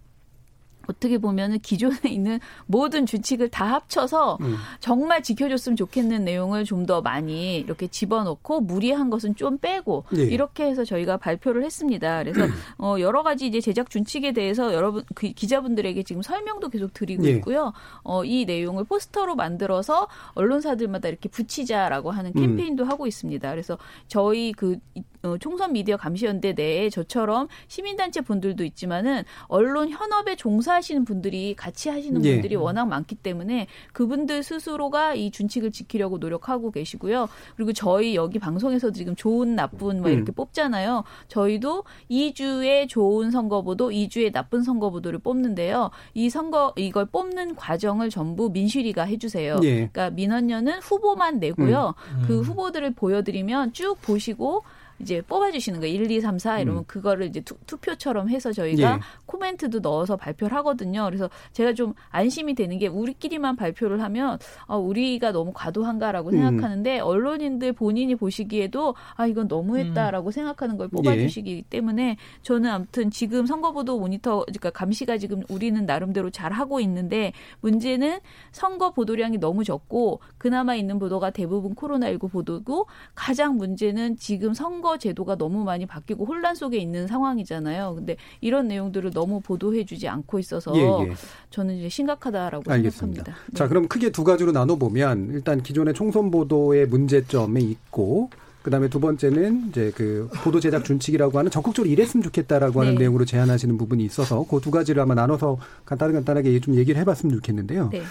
[0.88, 4.56] 어떻게 보면은 기존에 있는 모든 준칙을 다 합쳐서 음.
[4.80, 10.22] 정말 지켜줬으면 좋겠는 내용을 좀 더 많이 이렇게 집어넣고 무리한 것은 좀 빼고 예.
[10.24, 12.24] 이렇게 해서 저희가 발표를 했습니다.
[12.24, 17.24] 그래서 어 여러 가지 이제 제작 준칙에 대해서 여러분 그 기자분들에게 지금 설명도 계속 드리고
[17.26, 17.30] 예.
[17.32, 17.72] 있고요.
[18.02, 22.40] 어 이 내용을 포스터로 만들어서 언론사들마다 이렇게 붙이자라고 하는 음.
[22.40, 23.48] 캠페인도 하고 있습니다.
[23.50, 30.36] 그래서 저희 그 이- 어, 총선 미디어 감시연대 내에 저처럼 시민단체 분들도 있지만은 언론 현업에
[30.36, 32.32] 종사하시는 분들이 같이 하시는 예.
[32.34, 37.28] 분들이 워낙 많기 때문에 그분들 스스로가 이 준칙을 지키려고 노력하고 계시고요.
[37.56, 40.14] 그리고 저희 여기 방송에서도 지금 좋은 나쁜 뭐 음.
[40.14, 41.04] 이렇게 뽑잖아요.
[41.28, 45.90] 저희도 2주의 좋은 선거보도 2주의 나쁜 선거보도를 뽑는데요.
[46.14, 49.60] 이 선거 이걸 뽑는 과정을 전부 민실이가 해주세요.
[49.62, 49.74] 예.
[49.74, 51.94] 그러니까 민원연은 후보만 내고요.
[52.26, 54.64] 그 후보들을 보여드리면 쭉 보시고
[55.02, 55.94] 이제 뽑아주시는 거예요.
[55.94, 59.00] 1, 2, 3, 4 이러면 그거를 이제 투, 투표처럼 해서 저희가 예.
[59.26, 61.04] 코멘트도 넣어서 발표를 하거든요.
[61.04, 66.32] 그래서 제가 좀 안심이 되는 게 우리끼리만 발표를 하면 아, 우리가 너무 과도한가라고 음.
[66.32, 73.98] 생각하는데 언론인들 본인이 보시기에도 아 이건 너무했다라고 생각하는 걸 뽑아주시기 때문에 저는 아무튼 지금 선거보도
[73.98, 78.20] 모니터 그러니까 감시가 지금 우리는 나름대로 잘 하고 있는데 문제는
[78.52, 85.36] 선거 보도량이 너무 적고 그나마 있는 보도가 대부분 코로나19 보도고 가장 문제는 지금 선거 제도가
[85.36, 87.94] 너무 많이 바뀌고 혼란 속에 있는 상황이잖아요.
[87.96, 91.14] 근데 이런 내용들을 너무 보도해주지 않고 있어서 예, 예.
[91.50, 93.24] 저는 이제 심각하다라고 알겠습니다.
[93.24, 93.46] 생각합니다.
[93.50, 93.56] 네.
[93.56, 98.30] 자, 그럼 크게 두 가지로 나눠 보면 일단 기존의 총선 보도의 문제점이 있고
[98.62, 103.00] 그다음에 두 번째는 이제 그 보도 제작 준칙이라고 하는 적극적으로 이랬으면 좋겠다라고 하는 네.
[103.00, 107.88] 내용으로 제안하시는 부분이 있어서 그 두 가지를 아마 나눠서 간단히 간단하게 좀 얘기를 해봤으면 좋겠는데요.
[107.90, 108.02] 네.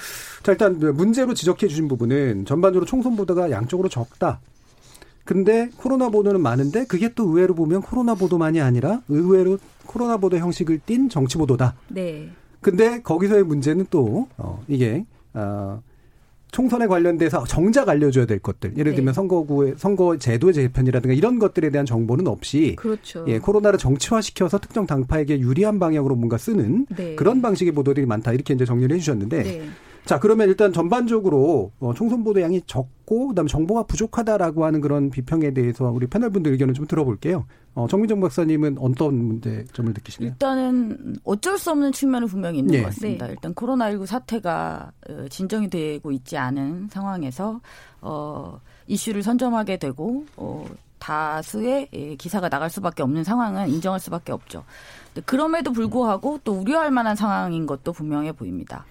[0.44, 4.42] 자, 일단 문제로 지적해 주신 부분은 전반적으로 총선 보도가 양쪽으로 적다.
[5.32, 10.82] 근데 코로나 보도는 많은데 그게 또 의외로 보면 코로나 보도만이 아니라 의외로 코로나 보도 형식을
[10.86, 11.74] 띈 정치 보도다.
[11.88, 12.30] 네.
[12.60, 15.82] 근데 거기서의 문제는 또 어, 이게 어,
[16.52, 18.98] 총선에 관련돼서 정작 알려줘야 될 것들, 예를 네.
[18.98, 23.24] 들면 선거구의 선거 제도의 재편이라든가 이런 것들에 대한 정보는 없이 그렇죠.
[23.30, 27.16] 예, 코로나를 정치화시켜서 특정 당파에게 유리한 방향으로 뭔가 쓰는 네.
[27.16, 29.62] 그런 방식의 보도들이 많다 이렇게 이제 정리를 해주셨는데 네.
[30.06, 35.54] 자 그러면 일단 전반적으로 어, 총선 보도 양이 적고 그다음에 정보가 부족하다라고 하는 그런 비평에
[35.54, 37.46] 대해서 우리 패널분들 의견을 좀 들어볼게요.
[37.74, 40.32] 어, 정민정 박사님은 어떤 문제점을 느끼시나요?
[40.32, 42.82] 일단은 어쩔 수 없는 측면은 분명히 있는 예.
[42.82, 43.28] 것 같습니다.
[43.28, 43.34] 네.
[43.34, 47.62] 일단 코로나19 사태가 어, 진정이 되고 있지 않은 상황에서
[48.02, 50.66] 어, 이슈를 선점하게 되고 어,
[51.00, 54.64] 다수의 예, 기사가 나갈 수밖에 없는 상황은 인정할 수밖에 없죠.
[55.26, 58.86] 그럼에도 불구하고 또 우려할 만한 상황인 것도 분명해 보입니다.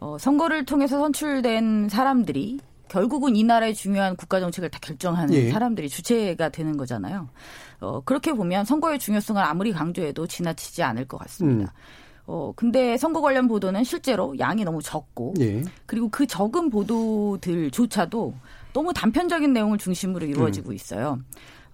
[0.00, 5.50] 어, 선거를 통해서 선출된 사람들이 결국은 이 나라의 중요한 국가 정책을 다 결정하는 예.
[5.50, 7.28] 사람들이 주체가 되는 거잖아요.
[7.80, 11.72] 어, 그렇게 보면 선거의 중요성을 아무리 강조해도 지나치지 않을 것 같습니다.
[11.72, 12.04] 음.
[12.26, 15.62] 어, 근데 선거 관련 보도는 실제로 양이 너무 적고, 예.
[15.86, 18.34] 그리고 그 적은 보도들조차도
[18.72, 20.74] 너무 단편적인 내용을 중심으로 이루어지고 음.
[20.74, 21.18] 있어요.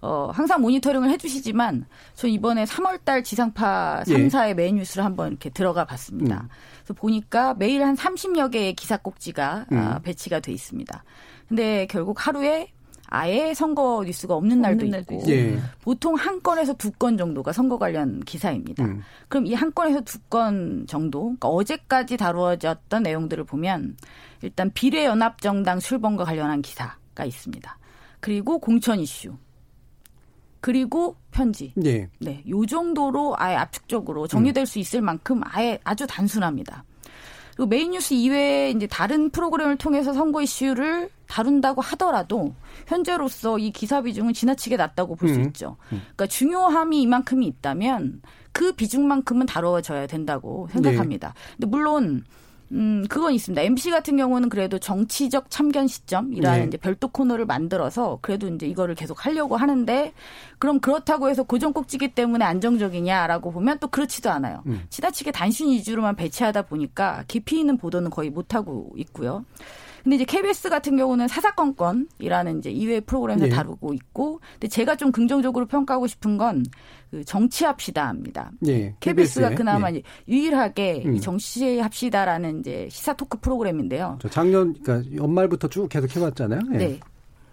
[0.01, 4.53] 어, 항상 모니터링을 해주시지만, 저 이번에 3월달 지상파 3사의 예.
[4.53, 6.41] 메인 뉴스를 한번 이렇게 들어가 봤습니다.
[6.41, 6.49] 음.
[6.91, 9.77] 그래서 보니까 매일 한 30여 개의 기사 꼭지가 음.
[9.77, 11.03] 아, 배치가 돼 있습니다.
[11.47, 12.67] 근데 결국 하루에
[13.13, 15.59] 아예 선거 뉴스가 없는 날도 없는 있고 예.
[15.81, 18.85] 보통 한 건에서 두 건 정도가 선거 관련 기사입니다.
[18.85, 19.01] 음.
[19.27, 23.97] 그럼 이 한 건에서 두 건 정도 그러니까 어제까지 다루어졌던 내용들을 보면
[24.41, 27.77] 일단 비례연합정당 출범과 관련한 기사가 있습니다.
[28.21, 29.35] 그리고 공천 이슈
[30.61, 31.73] 그리고 편지.
[31.83, 32.07] 예.
[32.19, 32.43] 네.
[32.47, 34.65] 요 정도로 아예 압축적으로 정리될 음.
[34.65, 36.83] 수 있을 만큼 아예 아주 단순합니다.
[37.55, 42.53] 그리고 메인 뉴스 이외에 이제 다른 프로그램을 통해서 선거 이슈를 다룬다고 하더라도
[42.87, 45.45] 현재로서 이 기사 비중은 지나치게 낮다고 볼수 음.
[45.47, 45.77] 있죠.
[45.91, 46.01] 음.
[46.01, 48.21] 그러니까 중요함이 이만큼이 있다면
[48.51, 51.29] 그 비중만큼은 다뤄져야 된다고 생각합니다.
[51.29, 51.55] 네.
[51.57, 52.23] 근데 물론
[52.71, 53.61] 음, 그건 있습니다.
[53.61, 56.67] MC 같은 경우는 그래도 정치적 참견 시점이라는 네.
[56.67, 60.13] 이제 별도 코너를 만들어서 그래도 이제 이거를 계속 하려고 하는데
[60.57, 64.63] 그럼 그렇다고 해서 고정 꼭지기 때문에 안정적이냐라고 보면 또 그렇지도 않아요.
[64.67, 64.83] 음.
[64.89, 69.43] 지나치게 단순 위주로만 배치하다 보니까 깊이 있는 보도는 거의 못 하고 있고요.
[70.03, 73.51] 근데 이제 KBS 같은 경우는 사사건건이라는 이제 이외 프로그램에서 네.
[73.51, 76.63] 다루고 있고, 근데 제가 좀 긍정적으로 평가하고 싶은 건
[77.11, 78.51] 그 정치합시다입니다.
[78.61, 78.95] 네.
[79.01, 80.01] KBS가 그나마 네.
[80.29, 81.19] 유일하게 음.
[81.19, 84.17] 정치합시다라는 이제 시사 토크 프로그램인데요.
[84.29, 86.61] 작년 그러니까 연말부터 쭉 계속 해왔잖아요.
[86.71, 86.99] 네.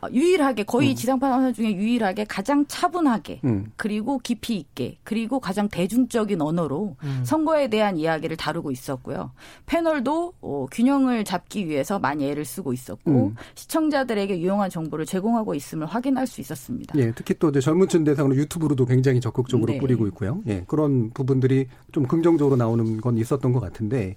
[0.02, 0.06] 네.
[0.06, 0.94] 어, 유일하게 거의 음.
[0.94, 3.72] 지상파 나사 중에 유일하게 가장 차분하게 음.
[3.76, 7.22] 그리고 깊이 있게 그리고 가장 대중적인 언어로 음.
[7.24, 9.32] 선거에 대한 이야기를 다루고 있었고요.
[9.66, 13.37] 패널도 어, 균형을 잡기 위해서 많이 애를 쓰고 있었고 음.
[13.54, 16.98] 시청자들에게 유용한 정보를 제공하고 있음을 확인할 수 있었습니다.
[16.98, 19.78] 예, 특히 또 이제 젊은층 대상으로 유튜브로도 굉장히 적극적으로 네.
[19.78, 20.40] 뿌리고 있고요.
[20.46, 24.16] 예, 그런 부분들이 좀 긍정적으로 나오는 건 있었던 것 같은데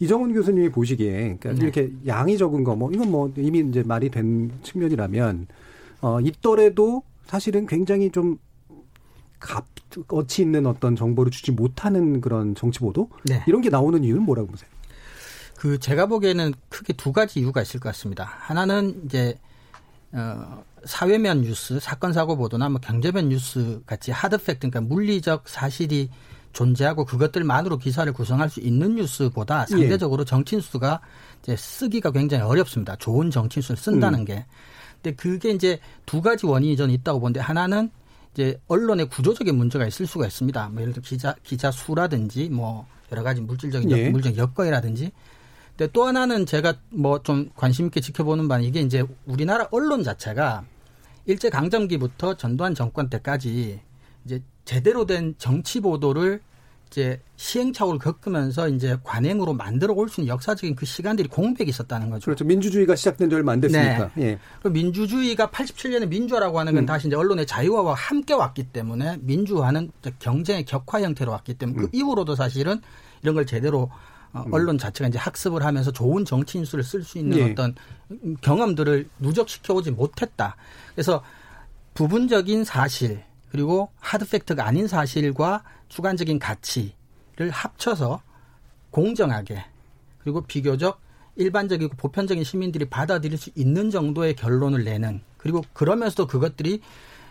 [0.00, 1.58] 이정훈 교수님이 보시기에 그러니까 네.
[1.62, 5.46] 이렇게 양이 적은 거 뭐 이건 뭐 이미 이제 말이 된 측면이라면
[6.00, 8.38] 어 있더라도 사실은 굉장히 좀
[9.40, 9.66] 값
[10.08, 13.44] 어치 있는 어떤 정보를 주지 못하는 그런 정치 보도 네.
[13.46, 14.70] 이런 게 나오는 이유는 뭐라고 보세요?
[15.58, 18.24] 그 제가 보기에는 크게 두 가지 이유가 있을 것 같습니다.
[18.24, 19.38] 하나는 이제
[20.12, 26.08] 어 사회면 뉴스, 사건 사고 보도나 뭐 경제면 뉴스 같이 하드 팩트 그러니까 물리적 사실이
[26.54, 29.72] 존재하고 그것들만으로 기사를 구성할 수 있는 뉴스보다 예.
[29.72, 31.00] 상대적으로 정치 뉴스가
[31.42, 32.96] 이제 쓰기가 굉장히 어렵습니다.
[32.96, 34.24] 좋은 정치 뉴스를 쓴다는 음.
[34.24, 34.46] 게.
[35.02, 37.90] 근데 그게 이제 두 가지 원인이 저는 있다고 보는데 하나는
[38.32, 40.70] 이제 언론의 구조적인 문제가 있을 수가 있습니다.
[40.70, 44.08] 뭐 예를 들어 기자 기자 수라든지 뭐 여러 가지 물질적인 예.
[44.08, 45.12] 물적 여건이라든지.
[45.76, 50.64] 근데 또 하나는 제가 뭐 좀 관심 있게 지켜보는 바는 이게 이제 우리나라 언론 자체가
[51.26, 53.80] 일제 강점기부터 전두환 정권 때까지
[54.24, 56.40] 이제 제대로 된 정치 보도를
[56.90, 62.26] 이제 시행착오를 겪으면서 이제 관행으로 만들어 올 수 있는 역사적인 그 시간들이 공백이 있었다는 거죠.
[62.26, 62.44] 그렇죠.
[62.44, 64.10] 민주주의가 시작된 지 얼마 안 됐으니까.
[64.14, 64.24] 네.
[64.24, 64.38] 예.
[64.62, 66.86] 그 민주주의가 87년에 민주화라고 하는 건 음.
[66.86, 71.90] 다시 이제 언론의 자유화와 함께 왔기 때문에 민주화는 경쟁의 격화 형태로 왔기 때문에 그 음.
[71.90, 72.80] 그 이후로도 사실은
[73.22, 73.90] 이런 걸 제대로
[74.32, 74.54] 어, 음.
[74.54, 77.50] 언론 자체가 이제 학습을 하면서 좋은 정치 인수를 쓸 수 있는 예.
[77.50, 77.74] 어떤
[78.40, 80.54] 경험들을 누적시켜 오지 못했다.
[80.94, 81.24] 그래서
[81.94, 88.20] 부분적인 사실 그리고 하드 팩트가 아닌 사실과 주관적인 가치를 합쳐서
[88.90, 89.64] 공정하게
[90.18, 91.00] 그리고 비교적
[91.36, 96.80] 일반적이고 보편적인 시민들이 받아들일 수 있는 정도의 결론을 내는 그리고 그러면서도 그것들이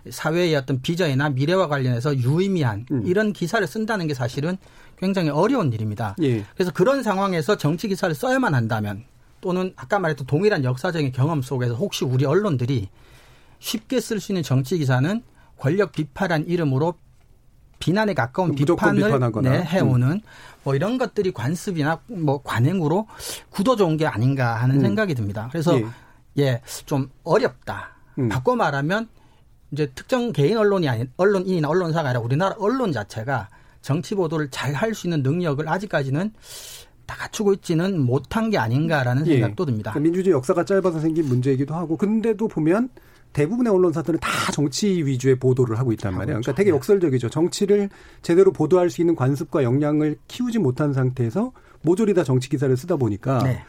[0.09, 3.05] 사회의 어떤 비전이나 미래와 관련해서 유의미한 음.
[3.05, 4.55] 이런 기사를 쓴다는 게 사실은
[4.97, 6.15] 굉장히 어려운 일입니다.
[6.21, 6.45] 예.
[6.53, 9.03] 그래서 그런 상황에서 정치 기사를 써야만 한다면
[9.41, 12.87] 또는 아까 말했던 동일한 역사적인 경험 속에서 혹시 우리 언론들이
[13.59, 15.21] 쉽게 쓸 수 있는 정치 기사는
[15.63, 16.95] 권력 비판한 이름으로
[17.79, 20.21] 비난에 가까운 비판을 네, 해오는 음.
[20.65, 23.07] 뭐 이런 것들이 관습이나 뭐 관행으로
[23.49, 24.81] 굳어져온 게 아닌가 하는 음.
[24.81, 25.47] 생각이 듭니다.
[25.53, 25.79] 그래서
[26.37, 27.95] 예, 좀 어렵다.
[28.19, 28.27] 음.
[28.27, 29.07] 바꿔 말하면
[29.71, 33.47] 이제 특정 개인 언론이 아닌 언론인이나 언론사가 아니라 우리나라 언론 자체가
[33.81, 36.33] 정치 보도를 잘 할 수 있는 능력을 아직까지는
[37.05, 39.35] 다 갖추고 있지는 못한 게 아닌가라는 예.
[39.35, 39.91] 생각도 듭니다.
[39.91, 42.89] 그러니까 민주주의 역사가 짧아서 생긴 문제이기도 하고 근데도 보면
[43.33, 46.39] 대부분의 언론사들은 다 정치 위주의 보도를 하고 있단 말이에요.
[46.39, 46.75] 그러니까 되게 네.
[46.75, 47.29] 역설적이죠.
[47.29, 47.89] 정치를
[48.21, 53.43] 제대로 보도할 수 있는 관습과 역량을 키우지 못한 상태에서 모조리 다 정치 기사를 쓰다 보니까
[53.43, 53.63] 네.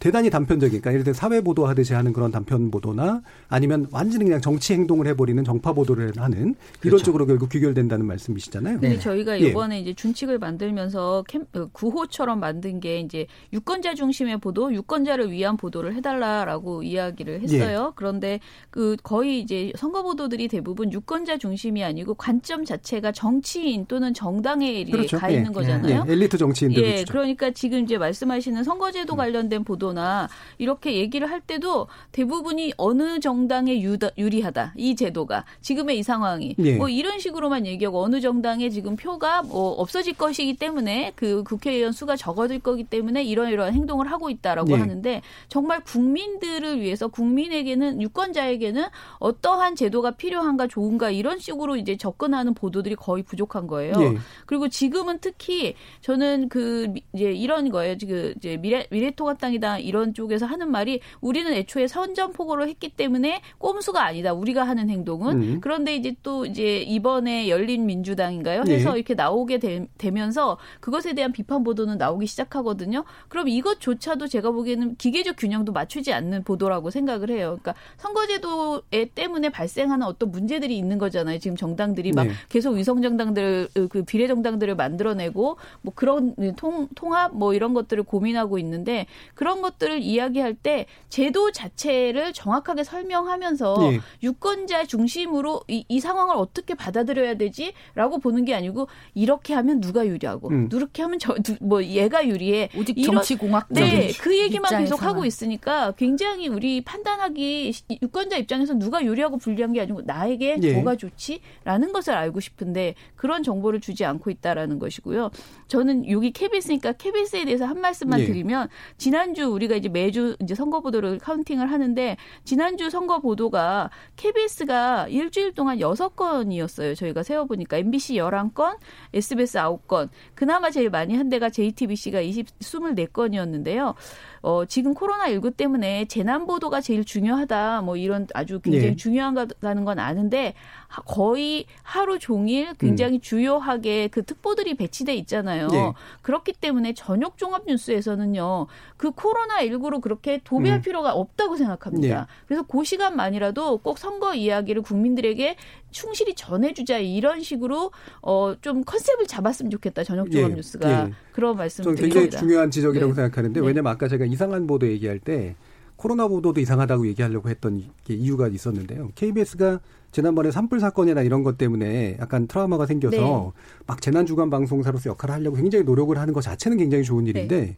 [0.00, 4.72] 대단히 단편적인, 그러니까 예를 들어 사회 보도하듯이 하는 그런 단편 보도나 아니면 완전히 그냥 정치
[4.72, 7.04] 행동을 해버리는 정파 보도를 하는 이런 그렇죠.
[7.04, 8.80] 쪽으로 결국 귀결된다는 말씀이시잖아요.
[8.80, 8.98] 근데 네.
[8.98, 9.48] 저희가 예.
[9.48, 15.58] 이번에 이제 준칙을 만들면서 캠, 어, 구호처럼 만든 게 이제 유권자 중심의 보도, 유권자를 위한
[15.58, 17.88] 보도를 해달라라고 이야기를 했어요.
[17.90, 17.92] 예.
[17.94, 24.82] 그런데 그 거의 이제 선거 보도들이 대부분 유권자 중심이 아니고 관점 자체가 정치인 또는 정당에
[24.84, 25.18] 그렇죠.
[25.18, 25.36] 가 예.
[25.36, 26.04] 있는 거잖아요.
[26.08, 27.04] 예, 엘리트 정치인들 예.
[27.04, 28.64] 그러니까 지금 이제 말씀하시는 음.
[28.64, 35.44] 선거제도 관련된 보도 나 이렇게 얘기를 할 때도 대부분이 어느 정당에 유다, 유리하다 이 제도가
[35.60, 36.76] 지금의 이 상황이 예.
[36.76, 42.16] 뭐 이런 식으로만 얘기하고 어느 정당에 지금 표가 뭐 없어질 것이기 때문에 그 국회의원 수가
[42.16, 44.76] 적어질 거기 때문에 이런 이런 행동을 하고 있다라고 예.
[44.76, 48.84] 하는데 정말 국민들을 위해서 국민에게는 유권자에게는
[49.18, 53.94] 어떠한 제도가 필요한가 좋은가 이런 식으로 이제 접근하는 보도들이 거의 부족한 거예요.
[54.00, 54.16] 예.
[54.46, 57.96] 그리고 지금은 특히 저는 그 미- 이제 이런 거예요.
[57.98, 64.32] 지금 이제 미래 미래통합당이다 이런 쪽에서 하는 말이 우리는 애초에 선전포고를 했기 때문에 꼼수가 아니다.
[64.32, 65.58] 우리가 하는 행동은 음.
[65.60, 68.62] 그런데 이제 또 이제 이번에 열린 민주당인가요?
[68.68, 68.72] 예.
[68.72, 73.04] 해서 이렇게 나오게 되, 면서 그것에 대한 비판 보도는 나오기 시작하거든요.
[73.28, 77.58] 그럼 이것조차도 제가 보기에는 기계적 균형도 맞추지 않는 보도라고 생각을 해요.
[77.60, 81.38] 그러니까 선거제도에 때문에 발생하는 어떤 문제들이 있는 거잖아요.
[81.38, 82.32] 지금 정당들이 막 네.
[82.48, 88.58] 계속 위성 정당들 그 비례 정당들을 만들어내고 뭐 그런 통 통합 뭐 이런 것들을 고민하고
[88.58, 94.00] 있는데 그런 것 들을 이야기할 때 제도 자체를 정확하게 설명하면서 예.
[94.22, 100.48] 유권자 중심으로 이, 이 상황을 어떻게 받아들여야 되지라고 보는 게 아니고 이렇게 하면 누가 유리하고
[100.48, 100.68] 음.
[100.72, 105.08] 이렇게 하면 저 뭐 얘가 유리해 오직 이런- 정치 공학적인 네, 그 얘기만 계속 입장에서만.
[105.14, 110.72] 하고 있으니까 굉장히 우리 판단하기 시- 유권자 입장에서 누가 유리하고 불리한 게 아니고 나에게 예.
[110.74, 115.30] 뭐가 좋지라는 것을 알고 싶은데 그런 정보를 주지 않고 있다라는 것이고요.
[115.68, 118.24] 저는 여기 KBS니까 KBS에 대해서 한 말씀만 예.
[118.26, 125.08] 드리면 지난주 우리 가 이제 매주 이제 선거 보도를 카운팅을 하는데 지난주 선거 보도가 KBS가
[125.08, 126.94] 일주일 동안 여섯 건이었어요.
[126.94, 128.78] 저희가 세어 보니까 MBC 11건,
[129.12, 130.08] SBS 9건.
[130.34, 133.94] 그나마 제일 많이 한 데가 JTBC가 20 24건이었는데요.
[134.42, 137.82] 어, 지금 코로나19 때문에 재난 보도가 제일 중요하다.
[137.82, 138.96] 뭐 이런 아주 굉장히 예.
[138.96, 140.54] 중요한가라는 건 아는데
[140.88, 145.66] 하- 거의 하루 종일 굉장히 주요하게 그 특보들이 배치돼 있잖아요.
[145.66, 145.74] 음.
[145.74, 145.92] 예.
[146.22, 148.66] 그렇기 때문에 저녁 종합 뉴스에서는요.
[148.96, 150.82] 그 코로나19로 그렇게 도배할 음.
[150.82, 152.08] 필요가 없다고 생각합니다.
[152.20, 152.26] 예.
[152.46, 155.56] 그래서 그 시간만이라도 꼭 선거 이야기를 국민들에게
[155.90, 157.90] 충실히 전해주자 이런 식으로
[158.22, 160.54] 어 좀 컨셉을 잡았으면 좋겠다 저녁 종합 예.
[160.56, 161.12] 뉴스가 예.
[161.32, 162.20] 그런 말씀 저는 드립니다.
[162.20, 163.16] 굉장히 중요한 지적이라고 네.
[163.22, 163.66] 생각하는데 네.
[163.66, 165.56] 왜냐면 아까 제가 이상한 보도 얘기할 때
[165.96, 169.10] 코로나 보도도 이상하다고 얘기하려고 했던 게 이유가 있었는데요.
[169.14, 169.80] KBS가
[170.12, 173.16] 지난번에 산불 사건이나 이런 것 때문에 약간 트라우마가 생겨서
[173.54, 173.62] 네.
[173.86, 177.76] 막 재난 주간 방송사로서 역할을 하려고 굉장히 노력을 하는 것 자체는 굉장히 좋은 일인데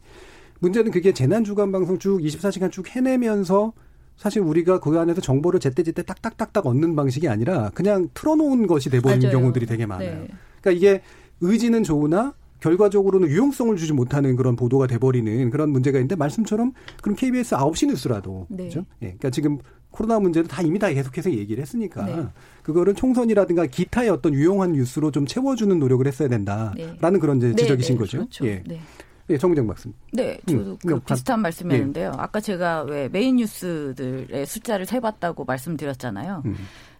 [0.59, 3.73] 문제는 그게 재난 주간 방송 쭉 24시간 쭉 해내면서
[4.17, 8.89] 사실 우리가 그 안에서 정보를 제때제때 딱딱딱딱 얻는 방식이 아니라 그냥 틀어놓은 것이
[9.23, 9.31] 맞아요.
[9.31, 10.21] 경우들이 되게 많아요.
[10.21, 10.27] 네.
[10.61, 11.01] 그러니까 이게
[11.41, 16.71] 의지는 좋으나 결과적으로는 유용성을 주지 못하는 그런 보도가 돼버리는 그런 문제가 있는데 말씀처럼
[17.01, 18.65] 그럼 KBS 9시 뉴스라도 네.
[18.65, 18.85] 그죠?
[19.01, 19.57] 예, 그러니까 지금
[19.91, 22.25] 코로나 문제는 다 이미 다 계속해서 얘기를 했으니까 네.
[22.63, 27.95] 그거를 총선이라든가 기타의 어떤 유용한 뉴스로 좀 채워주는 노력을 했어야 된다라는 그런 이제 네, 지적이신
[27.95, 28.17] 네, 거죠.
[28.19, 28.47] 그렇죠.
[28.47, 28.79] 예, 네.
[29.29, 29.95] 예, 정정 박사님.
[30.11, 32.13] 네, 저도 음, 그 비슷한 말씀이었는데요.
[32.17, 36.43] 아까 제가 왜 메인 뉴스들의 숫자를 세봤다고 말씀드렸잖아요.
[36.45, 36.55] 음.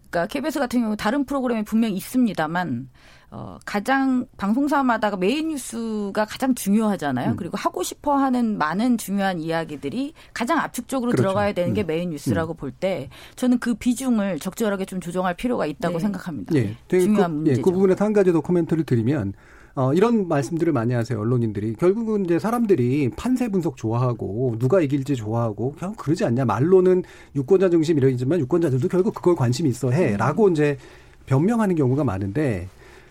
[0.10, 2.88] 그러니까 KBS 같은 경우 다른 프로그램이 분명히 있습니다만
[3.32, 7.32] 어, 가장 방송사마다 메인 뉴스가 가장 중요하잖아요.
[7.32, 7.36] 음.
[7.36, 11.24] 그리고 하고 싶어 하는 많은 중요한 이야기들이 가장 압축적으로 그렇죠.
[11.24, 11.88] 들어가야 되는 게 음.
[11.88, 16.00] 메인 뉴스라고 볼때 저는 그 비중을 적절하게 좀 조정할 필요가 있다고 네.
[16.02, 16.56] 생각합니다.
[16.56, 17.58] 예, 중요한 그, 문제죠.
[17.58, 19.34] 예, 그 부분에서 한 가지 더 코멘트를 드리면
[19.76, 25.74] 어, 이런 말씀들을 많이 하세요 언론인들이 결국은 이제 사람들이 판세 분석 좋아하고 누가 이길지 좋아하고
[25.78, 27.04] 그냥 그러지 않냐 말로는
[27.36, 30.78] 유권자 중심 이러지만 유권자들도 결국 그걸 관심 있어 해라고 이제
[31.26, 32.68] 변명하는 경우가 많은데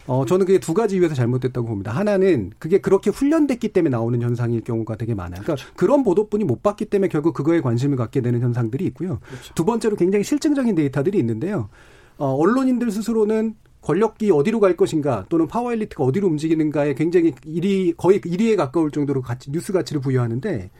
[0.06, 1.92] 어, 저는 그게 두 가지 이유에서 잘못됐다고 봅니다.
[1.92, 5.42] 하나는 그게 그렇게 훈련됐기 때문에 나오는 현상일 경우가 되게 많아요.
[5.42, 9.20] 그러니까 그런 보도뿐이 못 봤기 때문에 결국 그거에 관심을 갖게 되는 현상들이 있고요.
[9.54, 11.68] 두 번째로 굉장히 실증적인 데이터들이 있는데요.
[12.18, 18.20] 어, 언론인들 스스로는 권력이 어디로 갈 것인가 또는 파워 엘리트가 어디로 움직이는가에 굉장히 일이 거의
[18.20, 20.70] 1위에 가까울 정도로 가치, 뉴스 가치를 부여하는데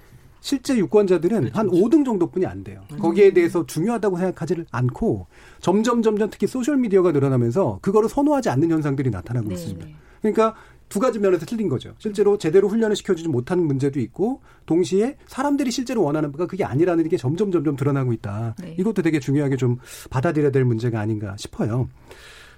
[0.41, 2.83] 실제 유권자들은 한 5등 정도뿐이 안 돼요.
[3.01, 5.27] 거기에 대해서 중요하다고 생각하지를 않고
[5.61, 9.87] 점점 점점 특히 소셜 미디어가 늘어나면서 그거를 선호하지 않는 현상들이 나타나고 네, 있습니다.
[9.87, 9.95] 네.
[10.21, 10.55] 그러니까
[10.89, 11.95] 두 가지 면에서 틀린 거죠.
[11.99, 17.17] 실제로 제대로 훈련을 시켜주지 못하는 문제도 있고 동시에 사람들이 실제로 원하는 바가 그게 아니라는 게
[17.17, 18.57] 점점 점점 드러나고 있다.
[18.61, 18.77] 네.
[18.79, 19.79] 이것도 되게 중요하게 좀
[20.11, 21.89] 받아들여야 될 문제가 아닌가 싶어요.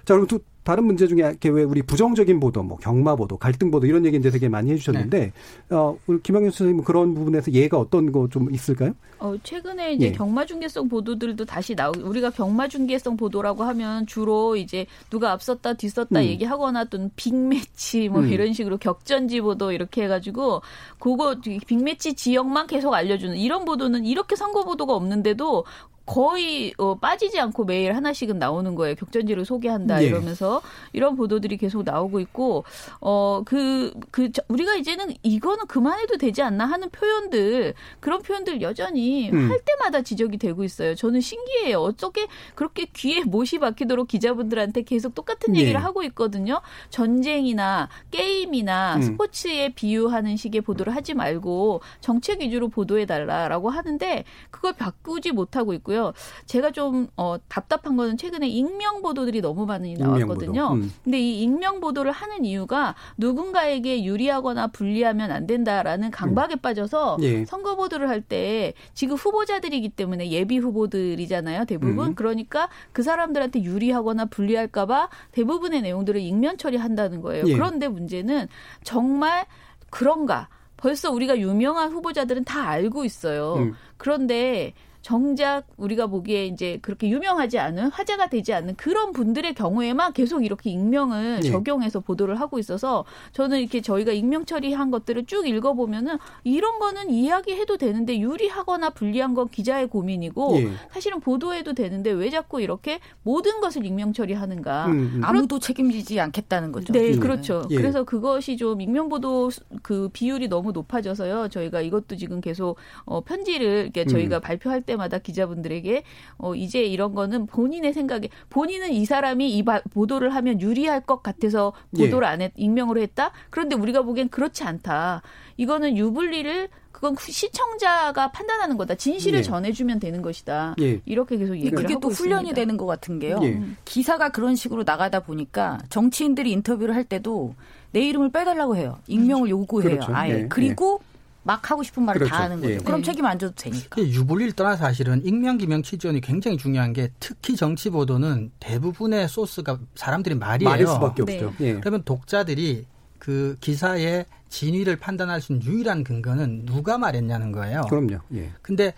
[0.05, 3.85] 자, 그럼 두, 다른 문제 중에 왜 우리 부정적인 보도, 뭐 경마 보도, 갈등 보도
[3.85, 5.75] 이런 얘기 이제 되게 많이 해주셨는데 네.
[5.75, 8.93] 어, 우리 김학윤 선생님 그런 부분에서 예가 어떤 거 좀 있을까요?
[9.19, 10.11] 어, 최근에 이제 예.
[10.11, 11.91] 경마 중계성 보도들도 다시 나오.
[12.03, 16.25] 우리가 경마 중계성 보도라고 하면 주로 이제 누가 앞섰다 뒤섰다 음.
[16.25, 18.29] 얘기하거나 또는 빅매치 뭐 음.
[18.29, 20.61] 이런 식으로 격전지 보도 이렇게 해가지고
[20.99, 21.35] 그거
[21.67, 25.63] 빅매치 지역만 계속 알려주는 이런 보도는 이렇게 선거 보도가 없는데도
[26.05, 28.95] 거의 어, 빠지지 않고 매일 하나씩은 나오는 거예요.
[28.95, 30.07] 격전지를 소개한다 예.
[30.07, 30.61] 이러면서
[30.93, 32.63] 이런 보도들이 계속 나오고 있고
[32.99, 39.49] 어그그 그, 우리가 이제는 이거는 그만해도 되지 않나 하는 표현들 그런 표현들 여전히 음.
[39.49, 40.93] 할 때마다 지적이 되고 있어요.
[40.93, 41.79] 저는 신기해요.
[41.79, 45.61] 어떻게 그렇게 귀에 못이 박히도록 기자분들한테 계속 똑같은 예.
[45.61, 45.83] 얘기를 예.
[45.83, 46.61] 하고 있거든요.
[46.89, 49.01] 전쟁이나 게임이나 음.
[49.01, 55.94] 스포츠에 비유하는 식의 보도를 하지 말고 정책 위주로 보도해 달라라고 하는데 그걸 바꾸지 못하고 있고요.
[55.95, 56.13] 있고요.
[56.45, 60.73] 제가 좀 어, 답답한 거는 최근에 익명 보도들이 너무 많이 나왔거든요.
[60.73, 60.91] 음.
[61.03, 66.59] 근데 이 익명 보도를 하는 이유가 누군가에게 유리하거나 불리하면 안 된다라는 강박에 음.
[66.59, 67.45] 빠져서 예.
[67.45, 71.65] 선거 보도를 할 때 지금 후보자들이기 때문에 예비 후보들이잖아요.
[71.65, 72.07] 대부분.
[72.07, 72.15] 음.
[72.15, 77.43] 그러니까 그 사람들한테 유리하거나 불리할까봐 대부분의 내용들을 익명 처리한다는 거예요.
[77.45, 77.53] 예.
[77.53, 78.47] 그런데 문제는
[78.83, 79.45] 정말
[79.91, 80.49] 그런가?
[80.77, 83.55] 벌써 우리가 유명한 후보자들은 다 알고 있어요.
[83.57, 83.73] 음.
[83.97, 84.73] 그런데
[85.05, 90.71] 정작 우리가 보기에 이제 그렇게 유명하지 않은 화제가 되지 않는 그런 분들의 경우에만 계속 이렇게
[90.71, 91.51] 익명을 네.
[91.51, 97.77] 적용해서 보도를 하고 있어서 저는 이렇게 저희가 익명 처리한 것들을 쭉 읽어보면은 이런 거는 이야기해도
[97.77, 100.71] 되는데 유리하거나 불리한 건 기자의 고민이고 네.
[100.91, 105.21] 사실은 보도해도 되는데 왜 자꾸 이렇게 모든 것을 익명 처리하는가 음, 음.
[105.23, 106.91] 아무도 책임지지 않겠다는 거죠.
[106.93, 107.19] 네, 음.
[107.19, 107.63] 그렇죠.
[107.69, 107.75] 예.
[107.75, 109.51] 그래서 그것이 좀 익명 보도
[109.83, 111.49] 그 비율이 너무 높아져서요.
[111.49, 114.41] 저희가 이것도 지금 계속 어 편지를 이렇게 저희가 음.
[114.41, 116.03] 발표할 때 때마다 기자분들에게
[116.37, 121.21] 어 이제 이런 거는 본인의 생각에 본인은 이 사람이 이 바, 보도를 하면 유리할 것
[121.21, 122.31] 같아서 보도를 예.
[122.31, 123.31] 안 했, 익명으로 했다.
[123.49, 125.21] 그런데 우리가 보기엔 그렇지 않다.
[125.57, 128.95] 이거는 유불리를 그건 시청자가 판단하는 거다.
[128.95, 129.43] 진실을 예.
[129.43, 130.75] 전해주면 되는 것이다.
[130.79, 131.01] 예.
[131.05, 132.55] 이렇게 계속 얘기를 그게 또 훈련이 있습니다.
[132.55, 133.39] 되는 것 같은 게요.
[133.43, 133.61] 예.
[133.83, 137.53] 기사가 그런 식으로 나가다 보니까 정치인들이 인터뷰를 할 때도
[137.91, 138.97] 내 이름을 빼달라고 해요.
[139.07, 139.89] 익명을 요구해요.
[139.89, 140.15] 그렇죠.
[140.15, 140.43] 아예.
[140.43, 140.47] 예.
[140.47, 141.01] 그리고
[141.45, 142.33] 막 하고 싶은 말을 그렇죠.
[142.35, 142.73] 다 하는 거죠.
[142.73, 142.77] 예.
[142.77, 143.05] 그럼 네.
[143.05, 144.01] 책임 안 져도 되니까.
[144.01, 150.33] 유불리를 떠나 사실은 익명 기명 취지원이 굉장히 중요한 게 특히 정치 보도는 대부분의 소스가 사람들이
[150.35, 150.67] 말이에요.
[150.69, 151.53] 말일 수밖에 없죠.
[151.59, 151.67] 네.
[151.67, 151.73] 예.
[151.79, 152.87] 그러면 독자들이
[153.19, 157.81] 그 기사의 진위를 판단할 수 있는 유일한 근거는 누가 말했냐는 거예요.
[157.89, 158.17] 그럼요.
[158.33, 158.51] 예.
[158.63, 158.93] 근데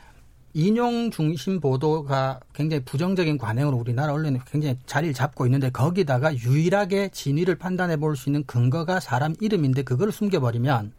[0.53, 7.55] 인용 중심 보도가 굉장히 부정적인 관행으로 우리나라 언론에 굉장히 자리를 잡고 있는데 거기다가 유일하게 진위를
[7.55, 10.93] 판단해 볼 수 있는 근거가 사람 이름인데 그걸 숨겨버리면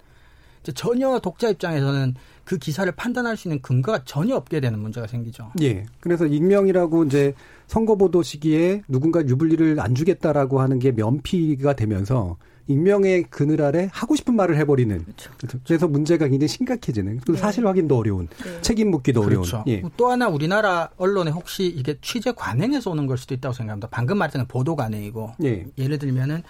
[0.74, 5.52] 전혀 독자 입장에서는 그 기사를 판단할 수 있는 근거가 전혀 없게 되는 문제가 생기죠.
[5.60, 5.84] 예.
[6.00, 7.34] 그래서 익명이라고 이제
[7.66, 12.36] 선거 보도 시기에 누군가 유불리를 안 주겠다라고 하는 게 면피가 되면서
[12.68, 15.04] 익명의 그늘 아래 하고 싶은 말을 해버리는.
[15.04, 15.58] 그렇죠.
[15.66, 17.20] 그래서 문제가 굉장히 심각해지는.
[17.20, 17.38] 그 네.
[17.38, 18.28] 사실 확인도 어려운.
[18.44, 18.60] 네.
[18.60, 19.58] 책임 묻기도 그렇죠.
[19.58, 19.68] 어려운.
[19.68, 19.82] 예.
[19.96, 23.88] 또 하나 우리나라 언론에 혹시 이게 취재 관행에서 오는 걸 수도 있다고 생각합니다.
[23.90, 25.32] 방금 말했던 보도 관행이고.
[25.44, 25.66] 예.
[25.78, 26.42] 예를 들면은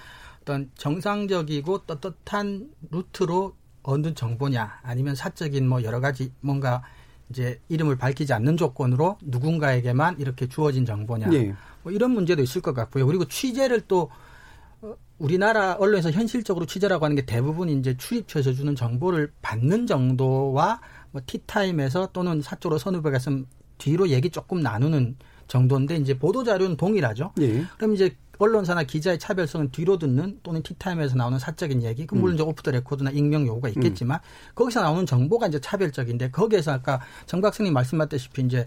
[0.42, 3.54] 어떤 정상적이고 떳떳한 루트로
[3.88, 6.82] 얻는 정보냐 아니면 사적인 뭐 여러 가지 뭔가
[7.30, 11.54] 이제 이름을 밝히지 않는 조건으로 누군가에게만 이렇게 주어진 정보냐 네.
[11.82, 13.06] 뭐 이런 문제도 있을 것 같고요.
[13.06, 14.10] 그리고 취재를 또
[14.82, 20.80] 어, 우리나라 언론에서 현실적으로 취재라고 하는 게 대부분 이제 출입처에서 주는 정보를 받는 정도와
[21.10, 23.18] 뭐 티타임에서 또는 사적으로 선후배가
[23.78, 25.16] 뒤로 얘기 조금 나누는
[25.46, 27.32] 정도인데 이제 보도 자료는 동일하죠.
[27.36, 27.64] 네.
[27.78, 32.34] 그럼 이제 언론사나 기자의 차별성은 뒤로 듣는 또는 티타임에서 나오는 사적인 얘기, 그 물론 음.
[32.34, 34.54] 이제 오프 더 레코드나 익명 요구가 있겠지만 음.
[34.54, 38.66] 거기서 나오는 정보가 이제 차별적인데 거기에서 아까 정 박사님 말씀하셨다시피 이제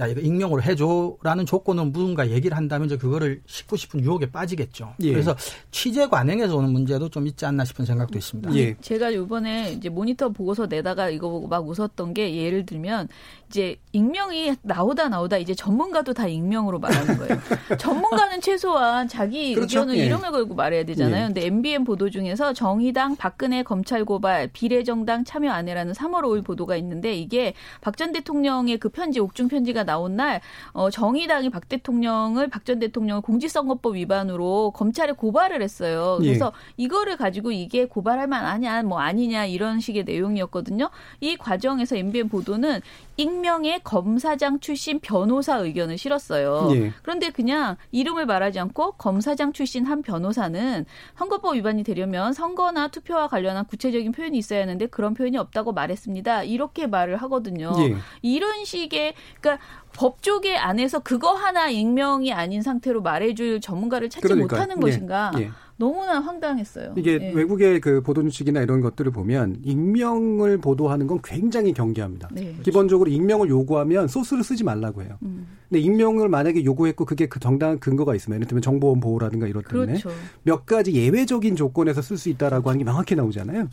[0.00, 4.94] 야 이거 익명으로 해줘라는 조건은 무슨가 얘기를 한다면 이제 그거를 싣고 싶은 유혹에 빠지겠죠.
[5.00, 5.12] 예.
[5.12, 5.36] 그래서
[5.72, 8.54] 취재 관행에서 오는 문제도 좀 있지 않나 싶은 생각도 있습니다.
[8.54, 8.76] 예.
[8.80, 13.08] 제가 이번에 이제 모니터 보고서 내다가 이거 보고 막 웃었던 게 예를 들면
[13.48, 17.38] 이제 익명이 나오다 나오다 이제 전문가도 다 익명으로 말하는 거예요.
[17.78, 19.80] 전문가는 최소한 자기 그렇죠?
[19.80, 20.04] 의견을 예.
[20.06, 21.22] 이름을 걸고 말해야 되잖아요.
[21.22, 21.26] 예.
[21.28, 26.76] 근데 MBN 보도 중에서 정의당 박근혜 검찰 고발 비례정당 참여 안 해라는 3월 5일 보도가
[26.76, 30.40] 있는데 이게 박 전 대통령의 그 편지 옥중 편지가 나온 날
[30.72, 36.18] 어, 정의당이 박 대통령을 박 전 대통령을 공직선거법 위반으로 검찰에 고발을 했어요.
[36.20, 36.84] 그래서 예.
[36.84, 40.90] 이거를 가지고 이게 고발할 만하냐 뭐 아니냐 이런 식의 내용이었거든요.
[41.20, 42.80] 이 과정에서 MBN 보도는
[43.16, 46.70] 익 명의 검사장 출신 변호사 의견을 실었어요.
[46.72, 46.92] 예.
[47.02, 50.84] 그런데 그냥 이름을 말하지 않고 검사장 출신 한 변호사는
[51.16, 56.44] 선거법 위반이 되려면 선거나 투표와 관련한 구체적인 표현이 있어야 하는데 그런 표현이 없다고 말했습니다.
[56.44, 57.72] 이렇게 말을 하거든요.
[57.78, 57.96] 예.
[58.22, 59.64] 이런 식의 그러니까
[59.94, 64.60] 법조계 안에서 그거 하나 익명이 아닌 상태로 말해줄 전문가를 찾지 그러니까요.
[64.60, 65.50] 못하는 예, 것인가 예.
[65.78, 66.94] 너무나 황당했어요.
[66.96, 67.32] 이게 예.
[67.32, 72.28] 외국의 그 보도 주식이나 이런 것들을 보면 익명을 보도하는 건 굉장히 경계합니다.
[72.32, 72.56] 네.
[72.64, 75.16] 기본적으로 익명을 요구하면 소스를 쓰지 말라고 해요.
[75.22, 75.46] 음.
[75.68, 79.98] 근데 익명을 만약에 요구했고 그게 그 정당한 근거가 있으면 예를 들면 정보원 보호라든가 이런 때문에
[79.98, 80.10] 그렇죠.
[80.42, 83.68] 몇 가지 예외적인 조건에서 쓸 수 있다라고 하는 게 명확히 나오잖아요.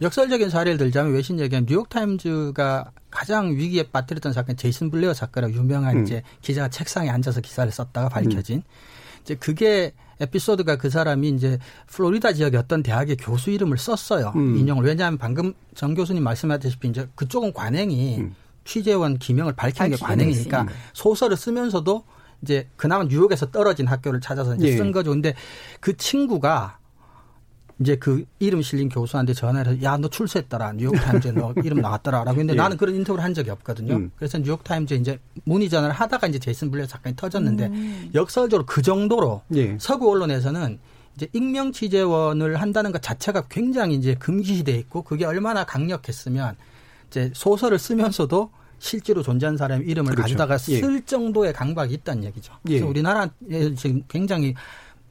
[0.00, 6.02] 역설적인 사례를 들자면 외신 얘기하면 뉴욕타임즈가 가장 위기에 빠뜨렸던 사건이 제이슨 블레어 사건이라고 유명한 음.
[6.04, 8.62] 이제 기자가 책상에 앉아서 기사를 썼다가 밝혀진
[9.22, 11.58] 이제 그게 에피소드가 그 사람이 이제
[11.88, 14.32] 플로리다 지역의 어떤 대학의 교수 이름을 썼어요.
[14.36, 14.56] 음.
[14.56, 14.84] 인용을.
[14.84, 18.34] 왜냐하면 방금 정 교수님 말씀하셨다시피 이제 그쪽은 관행이 음.
[18.64, 22.04] 취재원 기명을 밝히는 게 관행이니까 게 소설을 쓰면서도
[22.42, 24.76] 이제 그나마 뉴욕에서 떨어진 학교를 찾아서 이제 예.
[24.76, 25.10] 쓴 거죠.
[25.10, 25.34] 근데
[25.80, 26.78] 그 친구가
[27.80, 32.52] 이제 그 이름 실린 교수한테 전화를 해서 야 너 출세했더라 뉴욕타임즈에 너 이름 나왔더라라고 했는데
[32.52, 32.56] 예.
[32.56, 33.96] 나는 그런 인터뷰를 한 적이 없거든요.
[33.96, 34.10] 음.
[34.16, 38.10] 그래서 뉴욕타임즈에 이제 문의 전화를 하다가 이제 제이슨 블레어 사건이 터졌는데 음.
[38.14, 39.76] 역설적으로 그 정도로 예.
[39.80, 40.78] 서구 언론에서는
[41.16, 46.56] 이제 익명 취재원을 한다는 것 자체가 굉장히 이제 금기시돼 있고 그게 얼마나 강력했으면
[47.08, 50.22] 이제 소설을 쓰면서도 실제로 존재한 사람의 이름을 그렇죠.
[50.22, 50.80] 가져다가 예.
[50.80, 52.54] 쓸 정도의 강박이 있다는 얘기죠.
[52.62, 52.88] 그래서 예.
[52.88, 53.30] 우리나라에
[53.76, 54.54] 지금 굉장히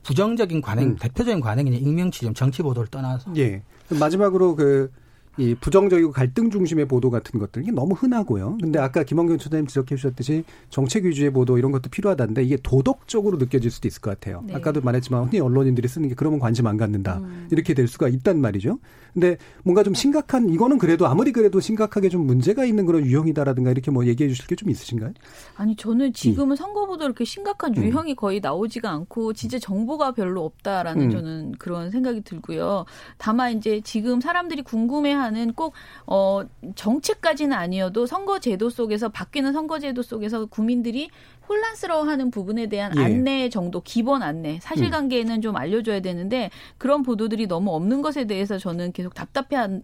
[0.10, 0.96] 부정적인 관행, 음.
[0.96, 3.62] 대표적인 관행이 익명 취재, 정치 보도를 떠나서 예.
[3.90, 4.92] 마지막으로 그,
[5.40, 8.58] 이 부정적이고 갈등 중심의 보도 같은 것들, 이게 너무 흔하고요.
[8.62, 13.72] 근데 아까 김원경 소장님 지적해 주셨듯이 정책 위주의 보도 이런 것도 필요하다는데 이게 도덕적으로 느껴질
[13.72, 14.44] 수도 있을 것 같아요.
[14.46, 14.54] 네.
[14.54, 17.18] 아까도 말했지만 흔히 언론인들이 쓰는 게 그러면 관심 안 갖는다.
[17.18, 17.48] 음.
[17.50, 18.78] 이렇게 될 수가 있단 말이죠.
[19.14, 23.90] 근데 뭔가 좀 심각한, 이거는 그래도 아무리 그래도 심각하게 좀 문제가 있는 그런 유형이다라든가 이렇게
[23.90, 25.14] 뭐 얘기해 주실 게 좀 있으신가요?
[25.56, 27.84] 아니 저는 지금은 선거보다 이렇게 심각한 음.
[27.84, 31.10] 유형이 거의 나오지가 않고 진짜 정보가 별로 없다라는 음.
[31.12, 32.84] 저는 그런 생각이 들고요.
[33.18, 35.74] 다만 이제 지금 사람들이 궁금해하는 꼭
[36.06, 36.42] 어,
[36.76, 41.10] 정책까지는 아니어도 선거제도 속에서 바뀌는 선거제도 속에서 국민들이
[41.50, 43.02] 혼란스러워하는 부분에 대한 예.
[43.04, 48.92] 안내 정도, 기본 안내, 사실관계는 좀 알려줘야 되는데 그런 보도들이 너무 없는 것에 대해서 저는
[48.92, 49.84] 계속 답답해하는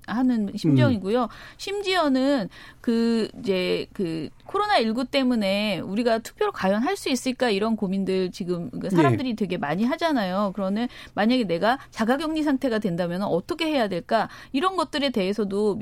[0.55, 1.27] 심정이고요.
[1.57, 2.49] 심지어는
[2.81, 8.69] 그 이제 그 코로나 19 때문에 우리가 투표를 과연 할 수 있을까 이런 고민들 지금
[8.69, 10.51] 그 사람들이 되게 많이 하잖아요.
[10.55, 15.79] 그러면 만약에 내가 자가격리 상태가 된다면 어떻게 해야 될까 이런 것들에 대해서도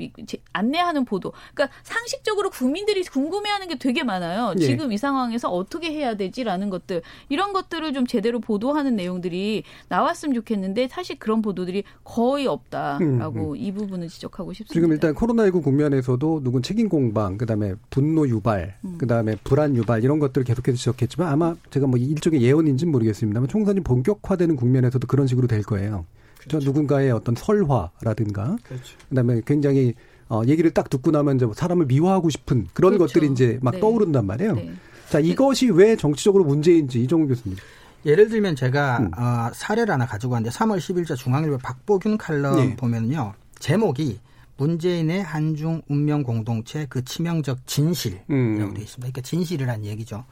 [0.52, 1.32] 안내하는 보도.
[1.54, 4.54] 그러니까 상식적으로 국민들이 궁금해하는 게 되게 많아요.
[4.58, 4.64] 예.
[4.64, 10.88] 지금 이 상황에서 어떻게 해야 되지라는 것들 이런 것들을 좀 제대로 보도하는 내용들이 나왔으면 좋겠는데
[10.88, 14.72] 사실 그런 보도들이 거의 없다라고 이 부분을 지적하고 싶습니다.
[14.72, 18.98] 지금 일단 코로나19 국면에서도 누군 책임 공방, 그다음에 분노 유발, 음.
[18.98, 24.56] 그다음에 불안 유발 이런 것들을 계속해서 지적했지만 아마 제가 뭐 일종의 예언인지는 모르겠습니다만 총선이 본격화되는
[24.56, 26.06] 국면에서도 그런 식으로 될 거예요.
[26.48, 28.96] 저 누군가의 어떤 설화라든가 그렇죠.
[29.08, 29.94] 그다음에 굉장히
[30.28, 33.12] 어, 얘기를 딱 듣고 나면 이제 뭐 사람을 미워하고 싶은 그런 그렇죠.
[33.12, 33.80] 것들이 이제 막 네.
[33.80, 34.54] 떠오른단 말이에요.
[34.54, 34.74] 네.
[35.14, 37.56] 자, 이것이 왜 정치적으로 문제인지 이종훈 교수님.
[38.04, 39.10] 예를 들면 제가 음.
[39.16, 42.74] 어, 사례를 하나 가지고 왔는데 3월 10일자 중앙일보 박보균 칼럼 예.
[42.74, 43.34] 보면요.
[43.60, 44.18] 제목이
[44.56, 48.56] 문재인의 한중 운명 공동체 그 치명적 진실이라고 음.
[48.56, 48.96] 되어 있습니다.
[48.96, 50.24] 그러니까 진실이란 얘기죠.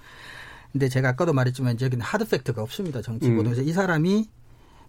[0.72, 3.02] 근데 제가 아까도 말했지만 여기는 하드 팩트가 없습니다.
[3.02, 3.36] 정치 음.
[3.36, 4.28] 보도에서 이 사람이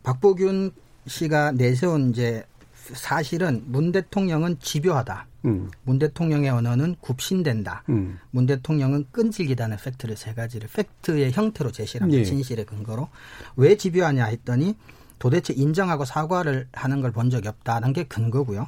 [0.02, 0.72] 박보균
[1.06, 5.28] 씨가 내세운 이제 사실은 문 대통령은 집요하다.
[5.46, 5.70] 음.
[5.84, 7.84] 문 대통령의 언어는 굽신된다.
[7.90, 8.20] 음.
[8.32, 12.20] 문 대통령은 끈질기다는 팩트를 세 가지를 팩트의 형태로 제시합니다.
[12.20, 12.24] 예.
[12.24, 13.10] 진실의 근거로.
[13.56, 14.76] 왜 집요하냐 했더니
[15.20, 18.68] 도대체 인정하고 사과를 하는 걸 본 적이 없다는 게 근거고요.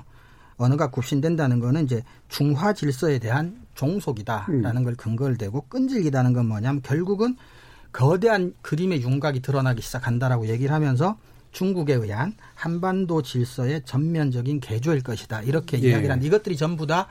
[0.58, 7.36] 언어가 굽신된다는 거는 이제 중화 질서에 대한 종속이다라는 걸 근거를 대고 끈질기다는 건 뭐냐면 결국은
[7.92, 11.18] 거대한 그림의 윤곽이 드러나기 시작한다라고 얘기를 하면서
[11.56, 15.42] 중국에 의한 한반도 질서의 전면적인 개조일 것이다.
[15.44, 15.90] 이렇게 예.
[15.90, 17.08] 이야기를 하는데 이것들이 전부 다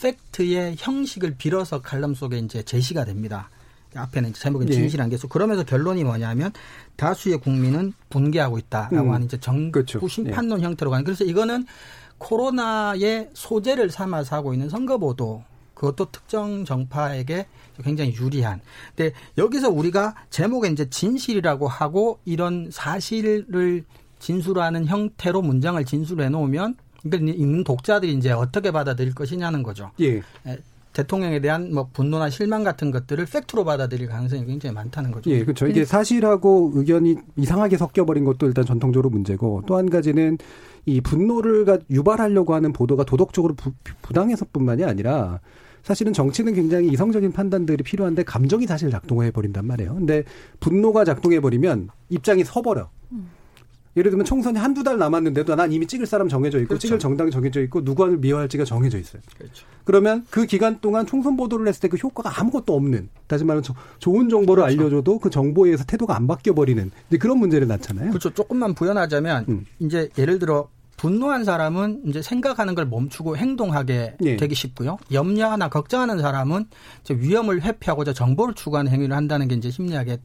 [0.00, 3.50] 팩트의 형식을 빌어서 칼럼 속에 이제 제시가 됩니다.
[3.96, 4.72] 앞에는 제목은 예.
[4.72, 5.26] 진실한 게 있어.
[5.26, 6.52] 그러면서 결론이 뭐냐면
[6.94, 9.12] 다수의 국민은 분개하고 있다라고 음.
[9.12, 10.06] 하는 이제 정부 그렇죠.
[10.06, 11.04] 심판론 형태로 가는.
[11.04, 11.66] 그래서 이거는
[12.18, 15.42] 코로나의 소재를 삼아서 하고 있는 선거 보도
[15.78, 17.46] 그것도 특정 정파에게
[17.84, 18.60] 굉장히 유리한.
[18.96, 23.84] 근데 여기서 우리가 제목에 이제 진실이라고 하고 이런 사실을
[24.18, 29.92] 진술하는 형태로 문장을 진술해 놓으면 그러니까 읽는 독자들이 이제 어떻게 받아들일 것이냐는 거죠.
[30.00, 30.16] 예.
[30.16, 30.22] 에,
[30.92, 35.30] 대통령에 대한 뭐 분노나 실망 같은 것들을 팩트로 받아들일 가능성이 굉장히 많다는 거죠.
[35.30, 35.68] 예, 그렇죠.
[35.68, 40.38] 이게 사실하고 의견이 이상하게 섞여버린 것도 일단 전통적으로 문제고 또 한 가지는
[40.86, 43.70] 이 분노를 가- 유발하려고 하는 보도가 도덕적으로 부,
[44.02, 45.38] 부당해서뿐만이 아니라
[45.82, 49.94] 사실은 정치는 굉장히 이성적인 판단들이 필요한데 감정이 사실 작동해 버린단 말이에요.
[49.94, 50.24] 근데
[50.60, 52.90] 분노가 작동해 버리면 입장이 서버려.
[53.96, 56.82] 예를 들면 총선이 한두 달 남았는데도 난 이미 찍을 사람 정해져 있고 그렇죠.
[56.86, 59.20] 찍을 정당이 정해져 있고 누구를 미워할지가 정해져 있어요.
[59.36, 59.66] 그렇죠.
[59.82, 63.74] 그러면 그 기간 동안 총선 보도를 했을 때 그 효과가 아무것도 없는 다시 말하면 조-
[63.98, 64.80] 좋은 정보를 그렇죠.
[64.82, 68.10] 알려줘도 그 정보에 의해서 태도가 안 바뀌어 버리는 그런 문제를 낳잖아요.
[68.10, 68.30] 그렇죠.
[68.32, 69.66] 조금만 부연하자면 음.
[69.80, 70.68] 이제 예를 들어
[70.98, 74.36] 분노한 사람은 이제 생각하는 걸 멈추고 행동하게 예.
[74.36, 74.98] 되기 쉽고요.
[75.12, 76.66] 염려하나 걱정하는 사람은
[77.02, 80.18] 이제 위험을 회피하고자 정보를 추구하는 행위를 한다는 게 이제 심리학의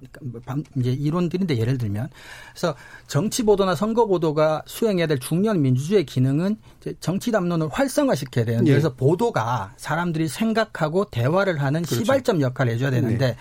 [0.77, 2.09] 이제 이론들인데 예를 들면
[2.51, 2.75] 그래서
[3.07, 8.73] 정치 보도나 선거 보도가 수행해야 될 중요한 민주주의 기능은 이제 정치 담론을 활성화시켜야 되는데 예.
[8.73, 12.03] 그래서 보도가 사람들이 생각하고 대화를 하는 그렇죠.
[12.03, 13.35] 시발점 역할을 해줘야 되는데 네.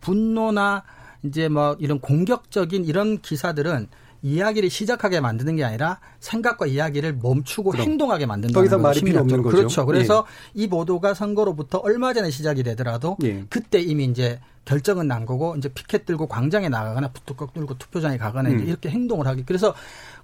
[0.00, 0.84] 분노나
[1.24, 3.88] 이제 뭐 이런 공격적인 이런 기사들은
[4.22, 7.86] 이야기를 시작하게 만드는 게 아니라 생각과 이야기를 멈추고 그럼.
[7.86, 9.42] 행동하게 만든다는 더 이상 말이 필요 없는.
[9.42, 9.56] 거죠.
[9.56, 9.86] 그렇죠.
[9.86, 13.44] 그래서 이 보도가 선거로부터 얼마 전에 시작이 되더라도 예.
[13.48, 18.50] 그때 이미 이제 결정은 난 거고 이제 피켓 들고 광장에 나가거나 부뚜껑 들고 투표장에 가거나
[18.50, 18.66] 음.
[18.66, 19.44] 이렇게 행동을 하기.
[19.46, 19.74] 그래서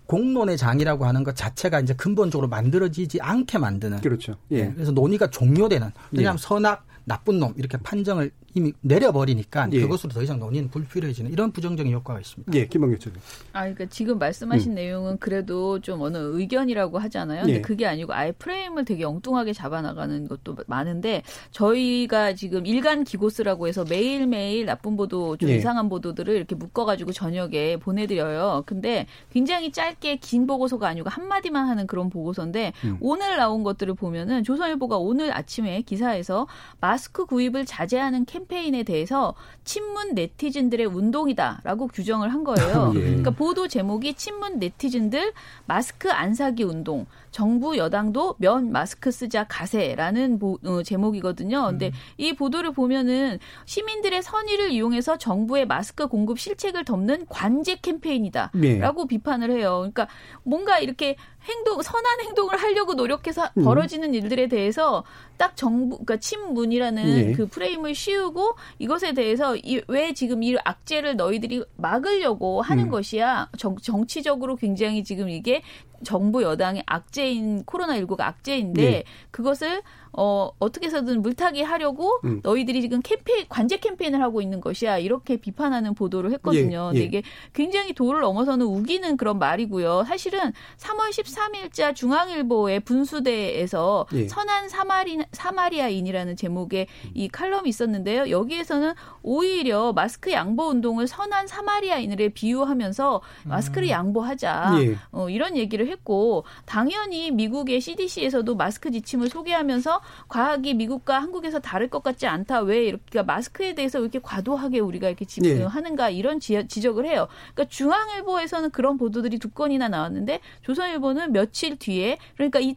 [0.06, 4.00] 공론의 장이라고 하는 것 자체가 이제 근본적으로 만들어지지 않게 만드는.
[4.00, 4.36] 그렇죠.
[4.50, 4.64] 예.
[4.64, 5.90] 네, 그래서 논의가 종료되는.
[6.10, 6.42] 왜냐하면 예.
[6.42, 9.80] 선악 나쁜 놈 이렇게 판정을 이미 내려버리니까 예.
[9.80, 12.52] 그것으로 더 이상 논의는 불필요해지는 이런 부정적인 효과가 있습니다.
[12.54, 13.20] 예, 김광규 님
[13.52, 17.42] 아, 그러니까 지금 말씀하신 내용은 그래도 좀 어느 의견이라고 하잖아요.
[17.42, 17.60] 근데 예.
[17.60, 24.66] 그게 아니고 아예 프레임을 되게 엉뚱하게 잡아나가는 것도 많은데 저희가 지금 일간 기고스라고 해서 매일매일
[24.66, 25.56] 나쁜 보도, 좀 예.
[25.56, 28.64] 이상한 보도들을 이렇게 묶어가지고 저녁에 보내드려요.
[28.66, 32.98] 근데 굉장히 짧게 긴 보고서가 아니고 한마디만 하는 그런 보고서인데 음.
[33.00, 36.46] 오늘 나온 것들을 보면은 조선일보가 오늘 아침에 기사에서
[36.80, 39.34] 마스크 구입을 자제하는 캠 페인에 대해서
[39.64, 42.92] 친문 네티즌들의 운동이다라고 규정을 한 거예요.
[42.94, 43.00] 예.
[43.00, 45.32] 그러니까 보도 제목이 친문 네티즌들
[45.66, 51.66] 마스크 안 사기 운동, 정부 여당도 면 마스크 쓰자 가세라는 보- 어, 제목이거든요.
[51.70, 51.92] 근데 음.
[52.18, 58.52] 이 보도를 보면은 시민들의 선의를 이용해서 정부의 마스크 공급 실책을 덮는 관제 캠페인이다.
[58.62, 58.78] 예.
[58.78, 59.78] 라고 비판을 해요.
[59.78, 60.08] 그러니까
[60.44, 61.16] 뭔가 이렇게
[61.48, 63.64] 행동 선한 행동을 하려고 노력해서 음.
[63.64, 65.02] 벌어지는 일들에 대해서
[65.38, 67.32] 딱 정부 그러니까 친문이라는 예.
[67.32, 72.90] 그 프레임을 씌우고 이것에 대해서 이, 왜 지금 이 악재를 너희들이 막으려고 하는 음.
[72.90, 73.48] 것이야.
[73.56, 75.62] 정, 정치적으로 굉장히 지금 이게
[76.04, 79.04] 정부 여당의 악재인 코로나19가 악재인데 예.
[79.30, 79.82] 그것을
[80.14, 82.40] 어, 어떻게 해서든 물타기 하려고 음.
[82.42, 84.98] 너희들이 지금 캠페인, 관제 캠페인을 하고 있는 것이야.
[84.98, 86.92] 이렇게 비판하는 보도를 했거든요.
[86.94, 87.02] 예, 예.
[87.04, 87.22] 이게
[87.54, 90.04] 굉장히 도를 넘어서는 우기는 그런 말이고요.
[90.06, 94.28] 사실은 3월 13일자 중앙일보의 분수대에서 예.
[94.28, 98.28] 선한 사마리, 사마리아인이라는 제목의 이 칼럼이 있었는데요.
[98.30, 98.92] 여기에서는
[99.22, 104.78] 오히려 마스크 양보 운동을 선한 사마리아인을 비유하면서 마스크를 양보하자.
[104.82, 104.96] 예.
[105.10, 112.02] 어, 이런 얘기를 했고 당연히 미국의 CDC에서도 마스크 지침을 소개하면서 과학이 미국과 한국에서 다를 것
[112.02, 112.60] 같지 않다.
[112.60, 115.62] 왜 이렇게 그러니까 마스크에 대해서 왜 이렇게 과도하게 우리가 이렇게 지, 예.
[115.62, 117.28] 하는가 이런 지, 지적을 해요.
[117.54, 122.76] 그러니까 중앙일보에서는 그런 보도들이 두 건이나 나왔는데 조선일보는 며칠 뒤에 그러니까 이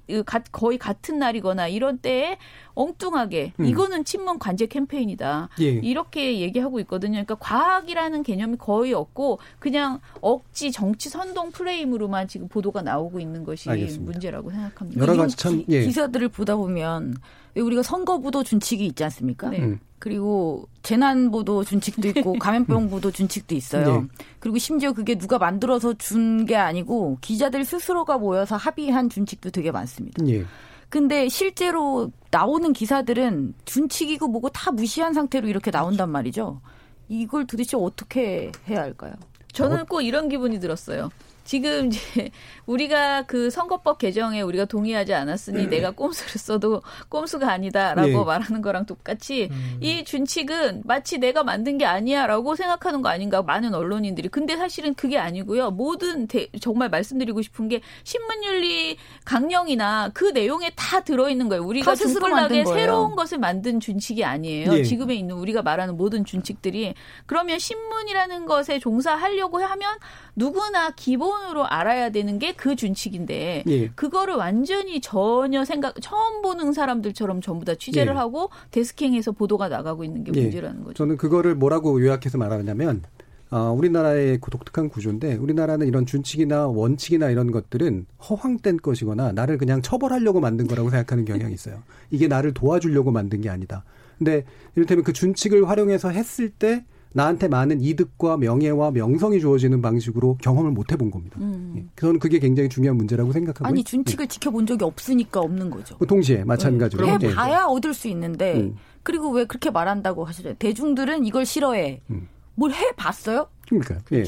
[0.52, 2.38] 거의 같은 날이거나 이런 때에
[2.76, 3.66] 엉뚱하게 음.
[3.66, 5.50] 이거는 친문 관제 캠페인이다.
[5.62, 5.66] 예.
[5.66, 7.14] 이렇게 얘기하고 있거든요.
[7.14, 13.70] 그러니까 과학이라는 개념이 거의 없고 그냥 억지 정치 선동 프레임으로만 지금 보도가 나오고 있는 것이
[13.70, 14.12] 알겠습니다.
[14.12, 15.02] 문제라고 생각합니다.
[15.02, 15.84] 여러 가지 참, 기, 예.
[15.86, 17.16] 기사들을 보다 보면
[17.56, 19.50] 왜 우리가 선거부도 준칙이 있지 않습니까?
[19.50, 19.60] 네.
[19.62, 19.80] 음.
[19.98, 24.02] 그리고 재난보도 준칙도 있고 감염병보도 준칙도 있어요.
[24.02, 24.08] 네.
[24.40, 30.22] 그리고 심지어 그게 누가 만들어서 준 게 아니고 기자들 스스로가 모여서 합의한 준칙도 되게 많습니다.
[30.28, 30.44] 예.
[30.90, 36.62] 근데 실제로 나오는 기사들은 준칙이고 뭐고 다 무시한 상태로 이렇게 나온단 말이죠.
[37.10, 39.14] 이걸 도대체 어떻게 해야 할까요?
[39.52, 41.10] 저는 꼭 이런 기분이 들었어요.
[41.46, 42.00] 지금 이제
[42.66, 48.24] 우리가 그 선거법 개정에 우리가 동의하지 않았으니 내가 꼼수를 써도 꼼수가 아니다라고 예.
[48.26, 54.30] 말하는 거랑 똑같이 이 준칙은 마치 내가 만든 게 아니야라고 생각하는 거 아닌가 많은 언론인들이.
[54.30, 55.70] 근데 사실은 그게 아니고요.
[55.70, 61.64] 모든 대- 정말 말씀드리고 싶은 게 신문윤리 강령이나 그 내용에 다 들어있는 거예요.
[61.64, 62.80] 우리가 다 스스로 중불나게 만든 거예요.
[62.80, 64.74] 새로운 것을 만든 준칙이 아니에요.
[64.80, 64.84] 예.
[64.84, 66.96] 지금에 있는 우리가 말하는 모든 준칙들이.
[67.28, 69.98] 그러면 신문이라는 것에 종사하려고 하면
[70.36, 73.88] 누구나 기본 으로 알아야 되는 게 그 준칙인데 예.
[73.90, 78.18] 그거를 완전히 전혀 생각 처음 보는 사람들처럼 전부 다 취재를 예.
[78.18, 80.42] 하고 데스킹해서 보도가 나가고 있는 게 예.
[80.44, 80.94] 문제라는 거죠.
[80.96, 83.04] 저는 그거를 뭐라고 요약해서 말하냐면
[83.52, 89.82] 어, 우리나라의 그 독특한 구조인데 우리나라는 이런 준칙이나 원칙이나 이런 것들은 허황된 것이거나 나를 그냥
[89.82, 91.84] 처벌하려고 만든 거라고 생각하는 경향이 있어요.
[92.10, 93.84] 이게 나를 도와주려고 만든 게 아니다.
[94.18, 96.86] 근데 이를테면 그 준칙을 활용해서 했을 때
[97.16, 101.40] 나한테 많은 이득과 명예와 명성이 주어지는 방식으로 경험을 못 해본 겁니다.
[101.78, 101.86] 예.
[101.96, 105.96] 저는 그게 굉장히 중요한 문제라고 생각하고 아니 준칙을 지켜본 적이 없으니까 없는 거죠.
[106.02, 106.06] 예.
[106.06, 107.12] 동시에 마찬가지로 예.
[107.14, 108.76] 해봐야 얻을 수 있는데 음.
[109.02, 110.56] 그리고 왜 그렇게 말한다고 하시죠?
[110.56, 112.02] 대중들은 이걸 싫어해.
[112.10, 112.28] 음.
[112.56, 113.50] 뭘 해봤어요?
[113.68, 114.24] 그러니까 예.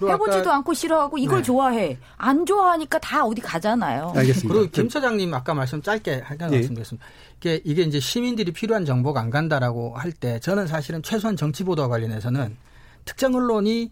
[0.00, 1.42] 해보지도 않고 싫어하고 이걸 네.
[1.42, 1.98] 좋아해.
[2.16, 4.12] 안 좋아하니까 다 어디 가잖아요.
[4.14, 4.54] 알겠습니다.
[4.54, 6.56] 그리고 김 차장님 아까 말씀 짧게 하나 예.
[6.56, 7.06] 말씀드렸습니다.
[7.38, 11.88] 이게 이게 이제 시민들이 필요한 정보가 안 간다라고 할 때 저는 사실은 최소한 정치 보도와
[11.88, 12.56] 관련해서는
[13.04, 13.90] 특정 언론이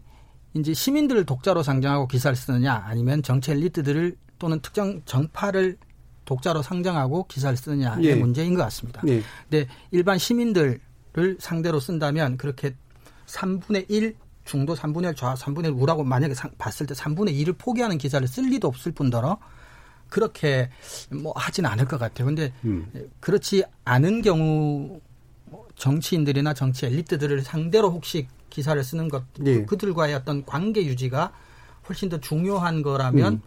[0.55, 5.77] 이제 시민들을 독자로 상정하고 기사를 쓰느냐 아니면 정치 엘리트들을 또는 특정 정파를
[6.23, 8.15] 독자로 상정하고 기사를 쓰느냐의 예.
[8.15, 9.01] 문제인 것 같습니다.
[9.07, 9.21] 예.
[9.49, 10.79] 근데 일반 시민들을
[11.39, 12.73] 상대로 쓴다면 그렇게
[13.35, 14.15] 3분의 1
[14.45, 18.25] 중도 3분의 1 좌 3분의 1 우라고 만약에 상, 봤을 때 3분의 1을 포기하는 기사를
[18.27, 19.37] 쓸 리도 없을 뿐더러
[20.09, 20.69] 그렇게
[21.11, 22.27] 뭐 하진 않을 것 같아요.
[22.27, 22.89] 근데 음.
[23.19, 24.99] 그렇지 않은 경우
[25.45, 29.65] 뭐 정치인들이나 정치 엘리트들을 상대로 혹시 기사를 쓰는 것 예.
[29.65, 31.33] 그들과의 어떤 관계 유지가
[31.89, 33.41] 훨씬 더 중요한 거라면 음.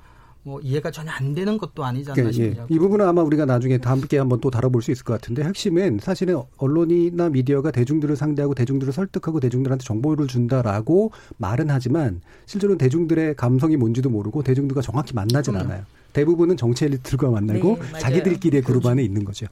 [0.49, 2.63] 뭐 이해가 전혀 안 되는 것도 아니지 않나 싶네요.
[2.63, 2.75] 예.
[2.75, 6.41] 이 부분은 아마 우리가 나중에 함께 한번 또 다뤄볼 수 있을 것 같은데 핵심은 사실은
[6.57, 14.09] 언론이나 미디어가 대중들을 상대하고 대중들을 설득하고 대중들한테 정보를 준다라고 말은 하지만 실제로는 대중들의 감성이 뭔지도
[14.09, 15.61] 모르고 대중들과 정확히 만나진 음.
[15.61, 15.83] 않아요.
[16.15, 18.89] 대부분은 정치 엘리트들과 만나고 네, 자기들끼리의 그룹 그렇죠.
[18.89, 19.47] 안에 있는 거죠.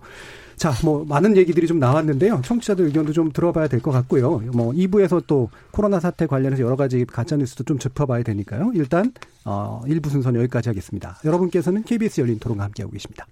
[0.56, 2.40] 자, 뭐 많은 얘기들이 좀 나왔는데요.
[2.42, 4.38] 청취자들 의견도 좀 들어봐야 될 것 같고요.
[4.54, 8.72] 뭐 2부에서 또 코로나 사태 관련해서 여러 가지 가짜 뉴스도 좀 짚어봐야 되니까요.
[8.74, 9.12] 일단
[9.44, 11.18] 어 1부 순서는 여기까지 하겠습니다.
[11.24, 13.26] 여러분께서는 KBS 열린 토론과 함께하고 계십니다.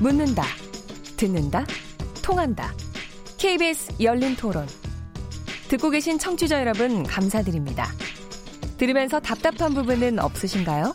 [0.00, 0.44] 묻는다,
[1.16, 1.64] 듣는다,
[2.22, 2.72] 통한다.
[3.38, 4.66] KBS 열린 토론.
[5.68, 7.86] 듣고 계신 청취자 여러분 감사드립니다.
[8.78, 10.94] 들으면서 답답한 부분은 없으신가요?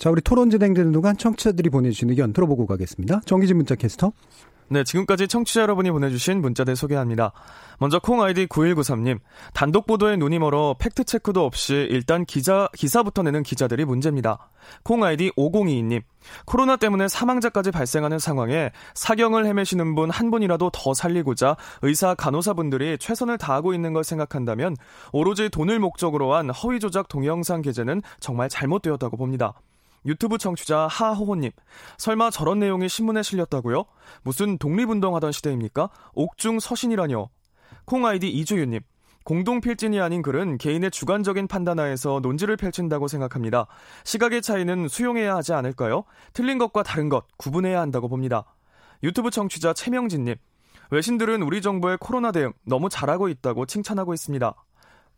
[0.00, 3.20] 자, 우리 토론 진행되는 동안 청취자들이 보내주신 의견 들어보고 가겠습니다.
[3.26, 4.12] 정기진 문자 캐스터.
[4.70, 7.32] 네, 지금까지 청취자 여러분이 보내주신 문자들 소개합니다.
[7.78, 9.18] 먼저 콩 아이디 9193님,
[9.52, 14.48] 단독 보도에 눈이 멀어 팩트 체크도 없이 일단 기자 기사부터 내는 기자들이 문제입니다.
[14.84, 16.00] 콩 아이디 5022님,
[16.46, 23.36] 코로나 때문에 사망자까지 발생하는 상황에 사경을 헤매시는 분 한 분이라도 더 살리고자 의사 간호사분들이 최선을
[23.36, 24.76] 다하고 있는 걸 생각한다면
[25.12, 29.52] 오로지 돈을 목적으로 한 허위 조작 동영상 게재는 정말 잘못되었다고 봅니다.
[30.06, 31.50] 유튜브 청취자 하호호님,
[31.98, 33.84] 설마 저런 내용이 신문에 실렸다고요?
[34.22, 35.90] 무슨 독립운동하던 시대입니까?
[36.14, 37.28] 옥중 서신이라뇨.
[37.84, 38.80] 콩 아이디 이주윤님,
[39.24, 43.66] 공동 필진이 아닌 글은 개인의 주관적인 판단하에서 논지를 펼친다고 생각합니다.
[44.04, 46.04] 시각의 차이는 수용해야 하지 않을까요?
[46.32, 48.44] 틀린 것과 다른 것 구분해야 한다고 봅니다.
[49.02, 50.36] 유튜브 청취자 최명진님,
[50.90, 54.54] 외신들은 우리 정부의 코로나 대응 너무 잘하고 있다고 칭찬하고 있습니다.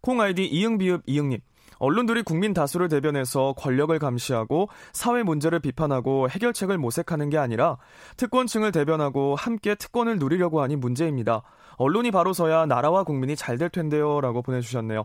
[0.01, 1.41] 콩 아이디 이응비읍 이응님,
[1.83, 7.77] 언론들이 국민 다수를 대변해서 권력을 감시하고 사회 문제를 비판하고 해결책을 모색하는 게 아니라
[8.17, 11.43] 특권층을 대변하고 함께 특권을 누리려고 하니 문제입니다.
[11.79, 14.21] 언론이 바로 서야 나라와 국민이 잘 될 텐데요.
[14.21, 15.05] 라고 보내주셨네요.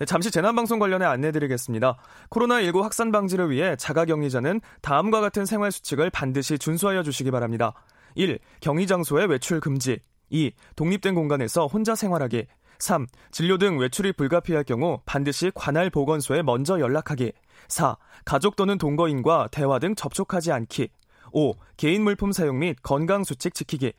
[0.00, 1.96] 네, 잠시 재난방송 관련해 안내드리겠습니다.
[2.30, 7.74] 코로나19 확산 방지를 위해 자가격리자는 다음과 같은 생활수칙을 반드시 준수하여 주시기 바랍니다.
[8.16, 8.40] 1.
[8.60, 10.00] 격리장소의 외출 금지.
[10.30, 10.50] 2.
[10.74, 12.46] 독립된 공간에서 혼자 생활하기.
[12.82, 13.06] 3.
[13.30, 17.32] 진료 등 외출이 불가피할 경우 반드시 관할 보건소에 먼저 연락하기.
[17.68, 17.96] 4.
[18.24, 20.88] 가족 또는 동거인과 대화 등 접촉하지 않기.
[21.32, 21.54] 5.
[21.76, 23.92] 개인 물품 사용 및 건강 수칙 지키기.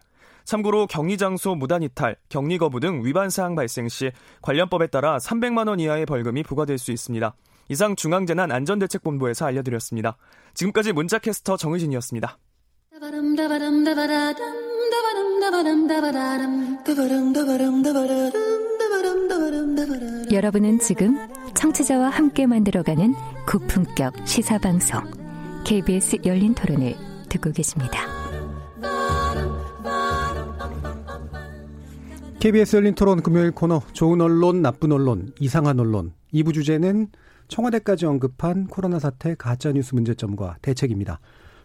[0.43, 4.11] 참고로 격리 장소 무단 이탈, 격리 거부 등 위반 사항 발생 시
[4.41, 7.33] 관련법에 따라 300만 원 이하의 벌금이 부과될 수 있습니다.
[7.69, 10.17] 이상 중앙재난 안전대책본부에서 알려드렸습니다.
[10.55, 12.37] 지금까지 문자캐스터 정의진이었습니다.
[20.31, 21.17] 여러분은 지금
[21.53, 23.13] 청취자와 함께 만들어가는
[23.47, 25.01] 고품격 시사방송
[25.65, 26.95] KBS 열린 토론을
[27.29, 27.99] 듣고 계십니다.
[32.39, 37.07] KBS 열린 토론 금요일 코너 좋은 언론, 나쁜 언론, 이상한 언론 2부 주제는
[37.47, 41.19] 청와대까지 언급한 코로나 사태 가짜뉴스 문제점과 대책입니다.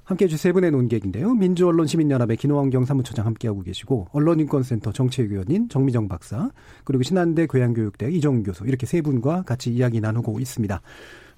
[0.09, 1.35] 함께해 주신 세 분의 논객인데요.
[1.35, 6.51] 민주언론시민연합의 김호환경 사무처장 함께하고 계시고 언론인권센터 정치위원인 정미정 박사
[6.85, 10.81] 그리고 신한대 교양교육대 이정훈 교수 이렇게 세 분과 같이 이야기 나누고 있습니다.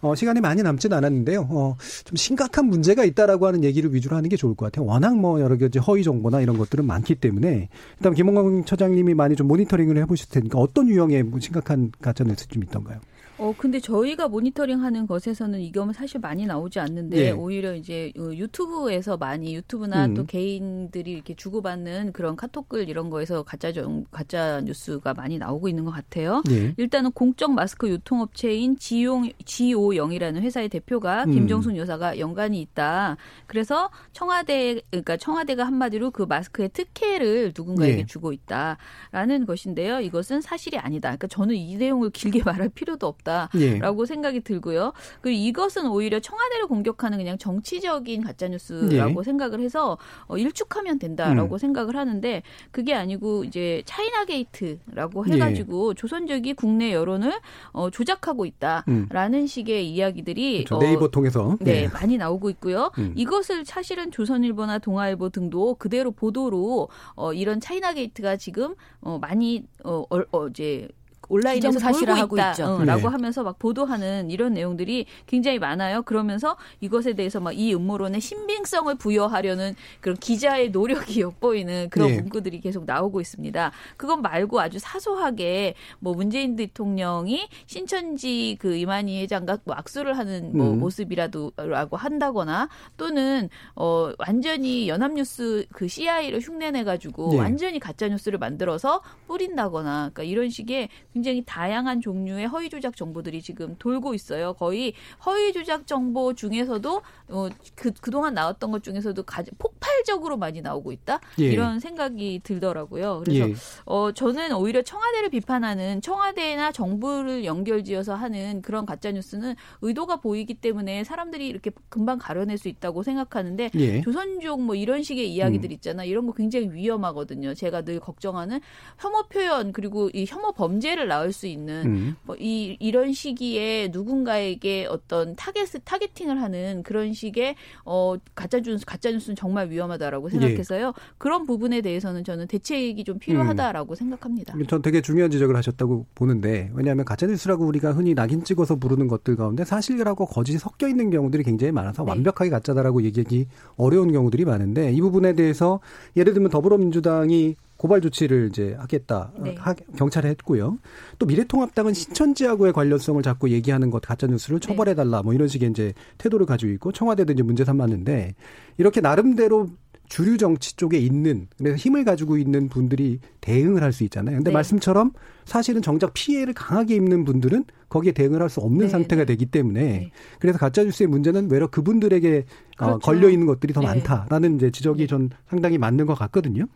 [0.03, 1.49] 어, 시간이 많이 남진 않았는데요.
[1.51, 4.87] 어, 좀 심각한 문제가 있다라고 하는 얘기를 위주로 하는 게 좋을 것 같아요.
[4.87, 7.69] 워낙 뭐 여러 가지 허위 정보나 이런 것들은 많기 때문에
[7.99, 12.63] 일단 김홍광 처장님이 많이 좀 모니터링을 해보실 테니까 어떤 유형의 뭐 심각한 가짜 뉴스 좀
[12.63, 13.01] 있던가요?
[13.41, 17.31] 어 근데 저희가 모니터링하는 것에서는 이건 사실 많이 나오지 않는데 예.
[17.31, 20.15] 오히려 이제 어, 유튜브에서 많이 유튜브나 음.
[20.15, 25.87] 또 개인들이 이렇게 주고받는 그런 카톡글 이런 거에서 가짜 정 가짜 뉴스가 많이 나오고 있는
[25.87, 26.43] 것 같아요.
[26.51, 26.75] 예.
[26.77, 31.33] 일단은 공적 마스크 유통업체인 지용 지오영이라는 회사의 대표가 음.
[31.33, 33.17] 김정순 여사가 연관이 있다.
[33.47, 38.05] 그래서 청와대 그러니까 청와대가 한마디로 그 마스크의 특혜를 누군가에게 예.
[38.05, 40.01] 주고 있다라는 것인데요.
[40.01, 41.09] 이것은 사실이 아니다.
[41.09, 43.30] 그러니까 저는 이 내용을 길게 말할 필요도 없다.
[43.55, 43.79] 예.
[43.79, 44.93] 라고 생각이 들고요.
[45.21, 49.25] 그리고 이것은 오히려 청와대를 공격하는 그냥 정치적인 가짜 뉴스라고 예.
[49.25, 51.59] 생각을 해서 어, 일축하면 된다라고 음.
[51.59, 55.33] 생각을 하는데 그게 아니고 이제 차이나 게이트라고 예.
[55.33, 57.33] 해가지고 조선족이 국내 여론을
[57.73, 60.65] 어, 조작하고 있다라는 식의 이야기들이 음.
[60.65, 60.77] 그렇죠.
[60.77, 61.57] 어, 네이버 통해서.
[61.61, 61.89] 네, 예.
[61.89, 62.91] 많이 나오고 있고요.
[62.99, 63.13] 음.
[63.17, 70.05] 이것을 사실은 조선일보나 동아일보 등도 그대로 보도로 어, 이런 차이나 게이트가 지금 어, 많이 어,
[70.11, 70.89] 어, 어, 이제
[71.31, 72.63] 온라인에서 기정사실화하고 돌고 있죠.
[72.75, 73.09] 있다라고 네.
[73.09, 76.03] 하면서 막 보도하는 이런 내용들이 굉장히 많아요.
[76.03, 82.21] 그러면서 이것에 대해서 막 이 음모론에 신빙성을 부여하려는 그런 기자의 노력이 엿보이는 그런 예.
[82.21, 83.73] 문구들이 계속 나오고 있습니다.
[83.99, 90.71] 그건 말고 아주 사소하게 뭐 문재인 대통령이 신천지 그 이만희 회장과 뭐 악수를 하는 뭐
[90.71, 90.81] 음.
[90.81, 97.39] 모습이라도라고 한다거나 또는 어 완전히 연합뉴스 그 CI를 흉내내 가지고 예.
[97.39, 100.89] 완전히 가짜 뉴스를 만들어서 뿌린다거나 그러니까 이런 식의
[101.21, 104.55] 굉장히 다양한 종류의 허위 조작 정보들이 지금 돌고 있어요.
[104.55, 104.95] 거의
[105.27, 111.21] 허위 조작 정보 중에서도 어 그 그동안 나왔던 것 중에서도 가장 폭발적으로 많이 나오고 있다.
[111.41, 111.45] 예.
[111.47, 113.23] 이런 생각이 들더라고요.
[113.25, 113.55] 그래서 예.
[113.87, 121.05] 어, 저는 오히려 청와대를 비판하는 청와대나 정부를 연결지어서 하는 그런 가짜 뉴스는 의도가 보이기 때문에
[121.05, 124.01] 사람들이 이렇게 금방 가려낼 수 있다고 생각하는데 예.
[124.03, 126.05] 조선족 뭐 이런 식의 이야기들 있잖아.
[126.05, 127.55] 이런 거 굉장히 위험하거든요.
[127.55, 128.61] 제가 늘 걱정하는
[128.99, 132.17] 혐오 표현 그리고 이 혐오 범죄를 낳을 수 있는 음.
[132.23, 139.11] 뭐 이, 이런 시기에 누군가에게 어떤 타겟, 타겟팅을 하는 그런 식의, 어, 가짜 뉴스, 가짜
[139.11, 140.31] 뉴스는 정말 위험하다라고 예.
[140.31, 140.95] 생각해서요.
[141.19, 144.55] 그런 부분에 대해서는 저는 대책이 좀 필요하다라고 생각합니다.
[144.69, 149.37] 전 되게 중요한 지적을 하셨다고 보는데 왜냐하면 가짜 뉴스라고 우리가 흔히 낙인 찍어서 부르는 것들
[149.37, 152.11] 가운데 사실하고 거짓이 섞여 있는 경우들이 굉장히 많아서 네.
[152.11, 153.47] 완벽하게 가짜다라고 얘기하기
[153.77, 155.81] 어려운 경우들이 많은데 이 부분에 대해서
[156.17, 159.55] 예를 들면 더불어민주당이 고발 조치를 이제 하겠다 네.
[159.59, 160.77] 하- 경찰에 했고요.
[161.19, 165.95] 또 미래통합당은 신천지하고의 관련성을 자꾸 얘기하는 것 가짜 뉴스를 처벌해 달라 뭐 이런 식의 이제
[166.19, 168.35] 태도를 가지고 있고 청와대도 이제 문제 삼았는데
[168.77, 169.71] 이렇게 나름대로
[170.11, 174.37] 주류 정치 쪽에 있는 그래서 힘을 가지고 있는 분들이 대응을 할 수 있잖아요.
[174.37, 174.55] 근데 네.
[174.55, 175.13] 말씀처럼
[175.45, 179.27] 사실은 정작 피해를 강하게 입는 분들은 거기에 대응을 할 수 없는 네, 상태가 네.
[179.27, 180.11] 되기 때문에 네.
[180.41, 182.45] 그래서 가짜 뉴스의 문제는 외려 그분들에게
[182.81, 182.99] 어, 그렇죠.
[182.99, 183.87] 걸려 있는 것들이 더 네.
[183.87, 186.67] 많다라는 이제 지적이 전 상당히 맞는 것 같거든요.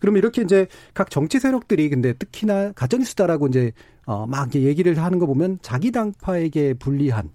[0.00, 3.72] 그러면 이렇게 이제 각 정치 세력들이 근데 특히나 가짜 뉴스다라고 이제
[4.06, 7.28] 어 막 얘기를 하는 거 보면 자기 당파에게 불리한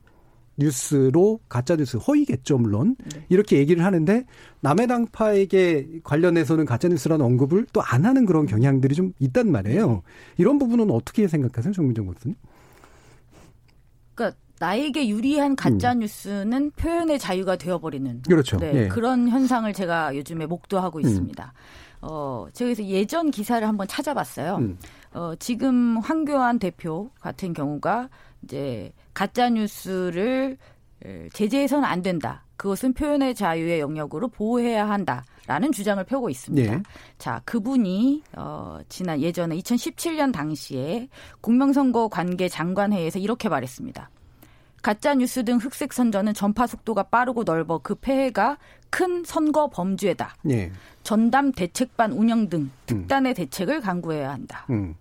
[0.58, 3.26] 뉴스로 가짜 뉴스 허위겠죠 물론 네.
[3.30, 4.26] 이렇게 얘기를 하는데
[4.62, 10.02] 남의 당파에게 관련해서는 가짜 뉴스라는 언급을 또 안 하는 그런 경향들이 좀 있단 말이에요.
[10.38, 12.36] 이런 부분은 어떻게 생각하세요, 정민정 교수님?
[14.16, 18.58] 그러니까 나에게 유리한 가짜 뉴스는 표현의 자유가 되어버리는 그렇죠.
[18.58, 18.88] 네, 예.
[18.88, 21.54] 그런 현상을 제가 요즘에 목도하고 있습니다.
[22.02, 24.56] 어, 제가 그래서 예전 기사를 한번 찾아봤어요.
[24.58, 24.78] 음.
[25.14, 28.10] 어, 지금 황교안 대표 같은 경우가
[28.44, 30.58] 이제 가짜 뉴스를
[31.06, 32.44] 에, 제재해서는 안 된다.
[32.56, 36.74] 그것은 표현의 자유의 영역으로 보호해야 한다라는 주장을 펴고 있습니다.
[36.74, 36.82] 예.
[37.18, 41.10] 자, 그분이 어, 지난 예전에 2017년 당시에
[41.42, 44.10] 공명선거 관계 장관회의에서 이렇게 말했습니다.
[44.82, 48.58] 가짜 뉴스 등 흑색 선전은 전파 속도가 빠르고 넓어 그 폐해가
[48.90, 50.36] 큰 선거 범죄다.
[50.50, 50.72] 예.
[51.04, 54.66] 전담 대책반 운영 등 특단의 대책을 강구해야 한다.
[54.70, 54.96] 음.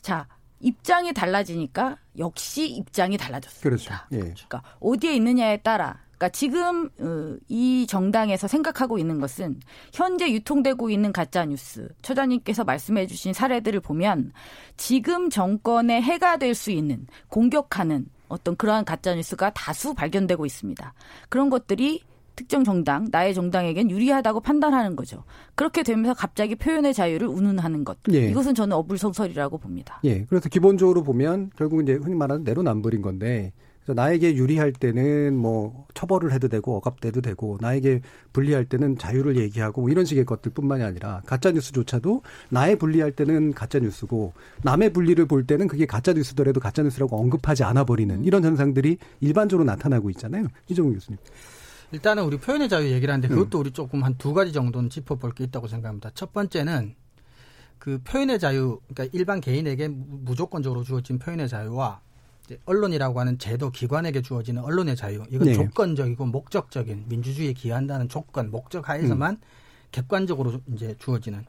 [0.00, 0.26] 자,
[0.64, 3.62] 입장이 달라지니까 역시 입장이 달라졌습니다.
[3.62, 3.94] 그렇죠.
[4.12, 4.18] 예.
[4.18, 9.60] 그러니까 어디에 있느냐에 따라 그러니까 지금 어, 이 정당에서 생각하고 있는 것은
[9.92, 14.32] 현재 유통되고 있는 가짜 뉴스 처장님께서 말씀해 주신 사례들을 보면
[14.76, 20.94] 지금 정권에 해가 될 수 있는 공격하는 어떤 그러한 가짜 뉴스가 다수 발견되고 있습니다.
[21.28, 22.02] 그런 것들이
[22.36, 25.24] 특정 정당, 나의 정당에겐 유리하다고 판단하는 거죠.
[25.54, 27.98] 그렇게 되면서 갑자기 표현의 자유를 운운하는 것.
[28.12, 28.28] 예.
[28.28, 30.00] 이것은 저는 어불성설이라고 봅니다.
[30.04, 30.24] 예.
[30.24, 33.52] 그래서 기본적으로 보면 결국 이제 흔히 말하는 내로남불인 건데
[33.84, 38.00] 그래서 나에게 유리할 때는 뭐 처벌을 해도 되고 억압돼도 되고 나에게
[38.32, 43.78] 불리할 때는 자유를 얘기하고 뭐 이런 식의 것들뿐만이 아니라 가짜 뉴스조차도 나의 불리할 때는 가짜
[43.78, 44.32] 뉴스고
[44.62, 49.64] 남의 불리를 볼 때는 그게 가짜 뉴스더라도 가짜 뉴스라고 언급하지 않아 버리는 이런 현상들이 일반적으로
[49.64, 50.46] 나타나고 있잖아요.
[50.68, 51.18] 이종우 교수님.
[51.94, 53.36] 일단은 우리 표현의 자유 얘기를 하는데 음.
[53.38, 56.10] 그것도 우리 조금 한 두 가지 정도는 짚어볼 게 있다고 생각합니다.
[56.14, 56.94] 첫 번째는
[57.78, 62.00] 그 표현의 자유, 그러니까 일반 개인에게 무- 무조건적으로 주어진 표현의 자유와
[62.46, 65.54] 이제 언론이라고 하는 제도 기관에게 주어지는 언론의 자유, 이건 네.
[65.54, 69.38] 조건적이고 목적적인 민주주의에 기한다는 조건, 목적 하에서만
[69.92, 71.44] 객관적으로 이제 주어지는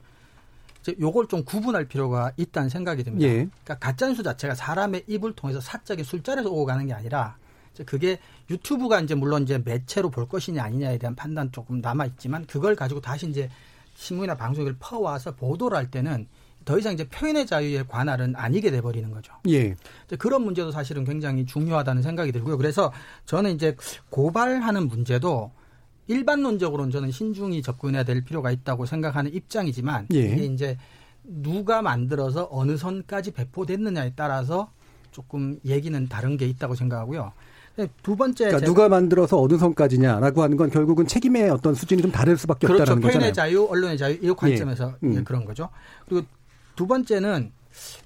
[0.99, 3.25] 요걸 좀 구분할 필요가 있다는 생각이 듭니다.
[3.27, 3.33] 예.
[3.63, 7.37] 그러니까 가짜뉴스 자체가 사람의 입을 통해서 사적인 술자리에서 오고 가는 게 아니라
[7.83, 8.19] 그게
[8.49, 13.01] 유튜브가 이제 물론 이제 매체로 볼 것이냐 아니냐에 대한 판단 조금 남아 있지만 그걸 가지고
[13.01, 13.49] 다시 이제
[13.95, 16.27] 신문이나 방송을 퍼와서 보도를 할 때는
[16.65, 19.33] 더 이상 이제 표현의 자유의 관할은 아니게 돼 버리는 거죠.
[19.47, 19.75] 예.
[20.17, 22.57] 그런 문제도 사실은 굉장히 중요하다는 생각이 들고요.
[22.57, 22.91] 그래서
[23.25, 23.75] 저는 이제
[24.09, 25.51] 고발하는 문제도
[26.07, 30.25] 일반론적으로는 저는 신중히 접근해야 될 필요가 있다고 생각하는 입장이지만 예.
[30.25, 30.77] 이게 이제
[31.23, 34.71] 누가 만들어서 어느 선까지 배포됐느냐에 따라서
[35.11, 37.31] 조금 얘기는 다른 게 있다고 생각하고요.
[38.01, 42.37] 두 번째 그러니까 누가 만들어서 어느 선까지냐라고 하는 건 결국은 책임의 어떤 수준이 좀 다를
[42.37, 42.83] 수밖에 그렇죠.
[42.83, 43.33] 없다는 표현의 거잖아요.
[43.33, 45.07] 자유, 언론의 자유 이 관점에서 예.
[45.07, 45.23] 음.
[45.23, 45.69] 그런 거죠.
[46.07, 46.25] 그리고
[46.75, 47.51] 두 번째는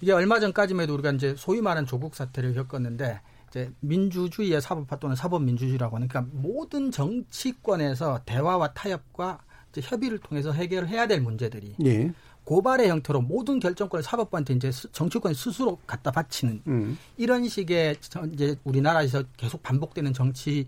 [0.02, 5.16] 이게 얼마 전까지만 해도 우리가 이제 소위 말하는 조국 사태를 겪었는데 이제 민주주의의 사법화 또는
[5.16, 9.40] 사법민주주의라고 하는 그러니까 모든 정치권에서 대화와 타협과
[9.76, 12.12] 협의를 통해서 해결해야 될 문제들이 예.
[12.50, 16.98] 고발의 형태로 모든 결정권을 사법부한테 이제 스- 정치권 스스로 갖다 바치는 음.
[17.16, 20.66] 이런 식의 저- 이제 우리나라에서 계속 반복되는 정치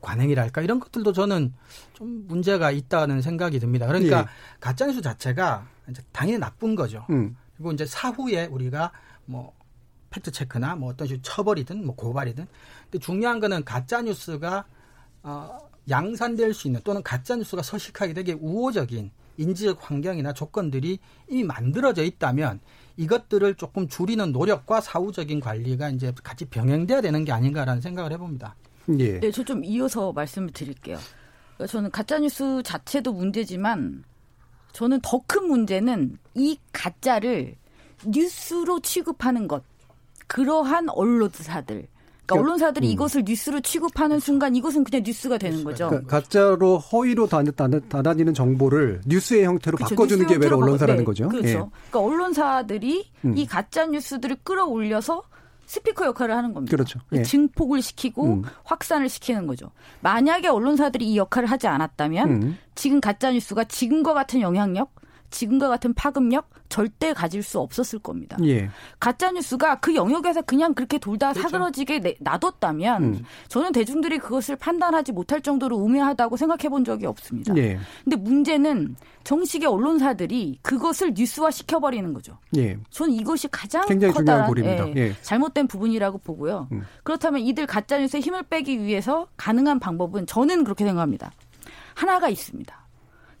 [0.00, 1.54] 관행이랄까 이런 것들도 저는
[1.92, 3.86] 좀 문제가 있다는 생각이 듭니다.
[3.86, 4.24] 그러니까 예.
[4.58, 7.06] 가짜뉴스 자체가 이제 당연히 나쁜 거죠.
[7.10, 7.36] 음.
[7.56, 8.90] 그리고 이제 사후에 우리가
[9.26, 9.52] 뭐
[10.10, 12.44] 팩트 체크나 뭐 어떤 식으로 처벌이든 뭐 고발이든
[12.90, 14.64] 근데 중요한 거는 가짜 뉴스가
[15.22, 15.58] 어
[15.88, 22.60] 양산될 수 있는 또는 가짜 뉴스가 서식하게 되게 우호적인 인지적 환경이나 조건들이 이미 만들어져 있다면
[22.96, 28.54] 이것들을 조금 줄이는 노력과 사후적인 관리가 이제 같이 병행돼야 되는 게 아닌가라는 생각을 해봅니다.
[28.98, 29.18] 예.
[29.20, 30.98] 네, 저 좀 이어서 말씀을 드릴게요.
[31.56, 34.04] 그러니까 저는 가짜뉴스 자체도 문제지만
[34.72, 37.56] 저는 더 큰 문제는 이 가짜를
[38.06, 39.64] 뉴스로 취급하는 것.
[40.26, 41.86] 그러한 언론사들.
[42.30, 42.92] 그러니까 언론사들이 음.
[42.92, 45.88] 이것을 뉴스로 취급하는 순간 이것은 그냥 뉴스가 되는 거죠.
[45.88, 49.94] 그러니까 가짜로 허위로 다니, 다니, 다니는 정보를 뉴스의 형태로 그렇죠.
[49.94, 51.24] 바꿔주는 게 형태로 언론사라는 바- 거죠.
[51.24, 51.48] 네, 그렇죠.
[51.48, 51.52] 예.
[51.90, 53.36] 그러니까 언론사들이 음.
[53.36, 55.22] 이 가짜 뉴스들을 끌어올려서
[55.66, 56.74] 스피커 역할을 하는 겁니다.
[56.76, 56.98] 그렇죠.
[57.12, 57.22] 예.
[57.22, 58.42] 증폭을 시키고 음.
[58.64, 59.70] 확산을 시키는 거죠.
[60.00, 62.58] 만약에 언론사들이 이 역할을 하지 않았다면 음.
[62.74, 64.90] 지금 가짜 뉴스가 지금과 같은 영향력,
[65.30, 68.36] 지금과 같은 파급력 절대 가질 수 없었을 겁니다.
[68.44, 68.68] 예.
[69.00, 71.48] 가짜 뉴스가 그 영역에서 그냥 그렇게 돌다 그렇죠.
[71.48, 73.24] 사그러지게 내- 놔뒀다면 음.
[73.48, 77.56] 저는 대중들이 그것을 판단하지 못할 정도로 우매하다고 생각해 본 적이 없습니다.
[77.56, 77.78] 예.
[78.04, 82.38] 근데 문제는 정식의 언론사들이 그것을 뉴스화 시켜 버리는 거죠.
[82.56, 82.76] 예.
[82.90, 84.88] 저는 이것이 가장 굉장히 중요한 커다란 고리입니다.
[85.00, 85.16] 예, 예.
[85.22, 86.68] 잘못된 부분이라고 보고요.
[86.72, 86.82] 음.
[87.02, 91.32] 그렇다면 이들 가짜 뉴스에 힘을 빼기 위해서 가능한 방법은 저는 그렇게 생각합니다.
[91.94, 92.79] 하나가 있습니다.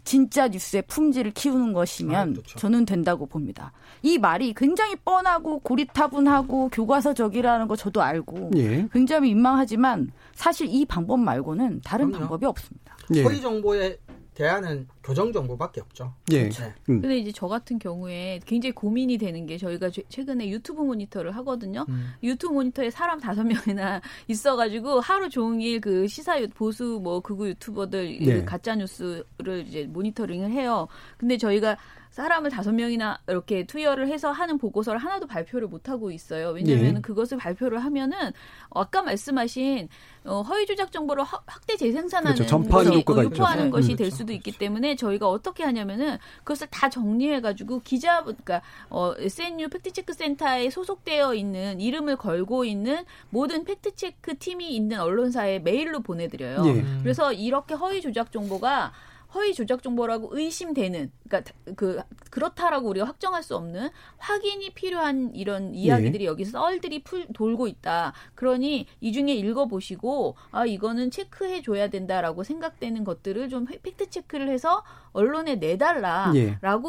[0.04, 2.58] 진짜 뉴스의 품질을 키우는 것이면 아, 그렇죠.
[2.58, 3.72] 저는 된다고 봅니다.
[4.02, 8.86] 이 말이 굉장히 뻔하고 고리타분하고 교과서적이라는 거 저도 알고 예.
[8.92, 12.20] 굉장히 민망하지만 사실 이 방법 말고는 다른 그럼요.
[12.20, 12.96] 방법이 없습니다.
[13.14, 13.22] 예.
[13.22, 13.98] 허위 정보에
[14.34, 16.14] 대한 교정 정보밖에 없죠.
[16.32, 16.48] 예.
[16.48, 16.64] 네.
[16.88, 17.00] 음.
[17.00, 21.84] 근데 이제 저 같은 경우에 굉장히 고민이 되는 게 저희가 최- 최근에 유튜브 모니터를 하거든요.
[21.88, 22.12] 음.
[22.22, 28.18] 유튜브 모니터에 사람 다섯 명이나 있어가지고 하루 종일 그 시사 유- 보수 뭐 극우 유튜버들
[28.24, 28.44] 네.
[28.44, 30.86] 가짜 뉴스를 이제 모니터링을 해요.
[31.18, 31.76] 근데 저희가
[32.10, 36.48] 사람을 다섯 명이나 이렇게 투여를 해서 하는 보고서를 하나도 발표를 못 하고 있어요.
[36.50, 37.00] 왜냐하면 예.
[37.00, 38.32] 그것을 발표를 하면은
[38.70, 39.88] 아까 말씀하신
[40.24, 42.50] 어, 허위 조작 정보를 확- 확대 재생산하는 그렇죠.
[42.50, 43.34] 전파하는 것이, 효과가 어, 있죠.
[43.36, 43.70] 유포하는 네.
[43.70, 43.96] 것이 음.
[43.96, 49.68] 될 수도 있기 때문에 저희가 어떻게 하냐면은 그것을 다 정리해 가지고 기자, 그러니까 어, SNU
[49.68, 56.64] 팩트체크 센터에 소속되어 있는 이름을 걸고 있는 모든 팩트체크 팀이 있는 언론사에 메일로 보내드려요.
[56.66, 56.84] 예.
[57.02, 58.92] 그래서 이렇게 허위 조작 정보가
[59.34, 62.00] 허위 조작 정보라고 의심되는 그러니까 그
[62.30, 68.12] 그렇다라고 우리가 확정할 수 없는 확인이 필요한 이런 이야기들이 여기서 썰들이 풀, 돌고 있다.
[68.34, 74.48] 그러니 이 중에 읽어 보시고 아 이거는 체크해 줘야 된다라고 생각되는 것들을 좀 팩트 체크를
[74.48, 76.36] 해서 언론에 내달라라고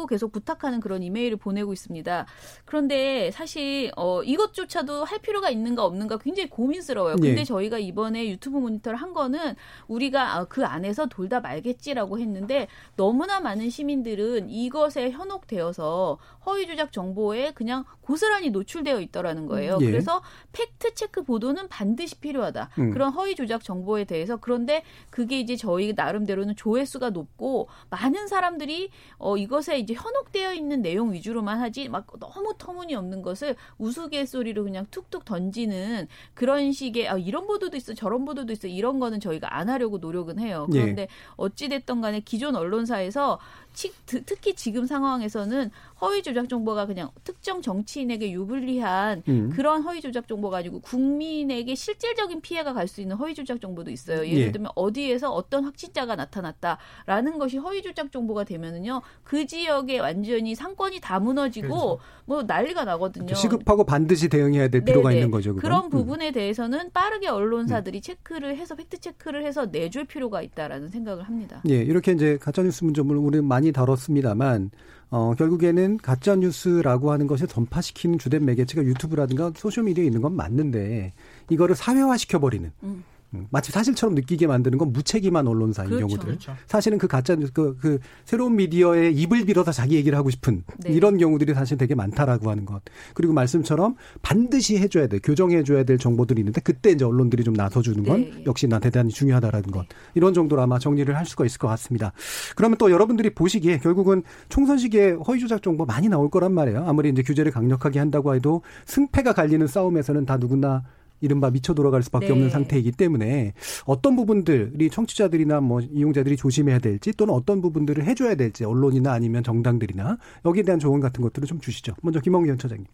[0.02, 0.06] 예.
[0.08, 2.26] 계속 부탁하는 그런 이메일을 보내고 있습니다.
[2.64, 7.16] 그런데 사실 어 이것조차도 할 필요가 있는가 없는가 굉장히 고민스러워요.
[7.16, 7.44] 근데 예.
[7.44, 9.54] 저희가 이번에 유튜브 모니터를 한 거는
[9.88, 16.92] 우리가 아, 그 안에서 돌다 말겠지라고 했는데 있는데 너무나 많은 시민들은 이것에 현혹되어서 허위 조작
[16.92, 19.78] 정보에 그냥 고스란히 노출되어 있더라는 거예요.
[19.80, 19.86] 예.
[19.86, 20.22] 그래서
[20.52, 22.70] 팩트 체크 보도는 반드시 필요하다.
[22.78, 22.90] 음.
[22.90, 29.36] 그런 허위 조작 정보에 대해서 그런데 그게 이제 저희 나름대로는 조회수가 높고 많은 사람들이 어
[29.36, 36.08] 이것에 이제 현혹되어 있는 내용 위주로만 하지 막 너무 터무니없는 것을 우스갯소리로 그냥 툭툭 던지는
[36.34, 40.38] 그런 식의 아 이런 보도도 있어 저런 보도도 있어 이런 거는 저희가 안 하려고 노력은
[40.38, 40.66] 해요.
[40.72, 40.80] 예.
[40.80, 43.38] 그런데 어찌 됐던 간에 기존 언론사에서
[43.74, 45.70] 특히 지금 상황에서는
[46.00, 49.50] 허위 조작 정보가 그냥 특정 정치인에게 유불리한 음.
[49.54, 54.26] 그런 허위 조작 정보가 아니고 국민에게 실질적인 피해가 갈 수 있는 허위 조작 정보도 있어요.
[54.26, 54.52] 예를 예.
[54.52, 61.18] 들면 어디에서 어떤 확진자가 나타났다라는 것이 허위 조작 정보가 되면은요 그 지역에 완전히 상권이 다
[61.20, 63.34] 무너지고 뭐 난리가 나거든요.
[63.34, 65.20] 시급하고 반드시 대응해야 될 필요가 네네.
[65.20, 65.54] 있는 거죠.
[65.54, 65.60] 그건.
[65.60, 65.90] 그런 음.
[65.90, 71.62] 부분에 대해서는 빠르게 언론사들이 체크를 해서 팩트 체크를 해서 내줄 필요가 있다라는 생각을 합니다.
[71.68, 74.70] 예, 이렇게 이제 가짜뉴스 문제를 우리 많이 다뤘습니다만,
[75.10, 81.12] 어, 결국에는 가짜 뉴스라고 하는 것을 전파시키는 주된 매개체가 유튜브라든가 소셜 미디어에 있는 건 맞는데,
[81.50, 83.04] 이거를 사회화 시켜버리는, 음.
[83.34, 86.06] 음, 마치 사실처럼 느끼게 만드는 건 무책임한 언론사인 그렇죠.
[86.06, 86.26] 경우들.
[86.26, 86.54] 그렇죠.
[86.66, 90.92] 사실은 그 가짜 그, 그 새로운 미디어의 입을 빌어서 자기 얘기를 하고 싶은 네.
[90.92, 92.82] 이런 경우들이 사실 되게 많다라고 하는 것.
[93.14, 98.20] 그리고 말씀처럼 반드시 해줘야 돼 교정해줘야 될 정보들이 있는데 그때 이제 언론들이 좀 나서주는 건
[98.20, 98.44] 네.
[98.46, 99.86] 역시 나 대단히 중요하다라는 것.
[100.14, 102.12] 이런 정도로 아마 정리를 할 수가 있을 것 같습니다.
[102.54, 106.84] 그러면 또 여러분들이 보시기에 결국은 총선 시기에 허위 조작 정보 많이 나올 거란 말이에요.
[106.86, 110.82] 아무리 이제 규제를 강력하게 한다고 해도 승패가 갈리는 싸움에서는 다 누구나
[111.22, 112.32] 이른바 미쳐 돌아갈 수밖에 네.
[112.32, 113.54] 없는 상태이기 때문에
[113.86, 120.18] 어떤 부분들이 청취자들이나 뭐 이용자들이 조심해야 될지 또는 어떤 부분들을 해줘야 될지 언론이나 아니면 정당들이나
[120.44, 121.94] 여기에 대한 조언 같은 것들을 좀 주시죠.
[122.02, 122.86] 먼저 김홍기 전 처장님.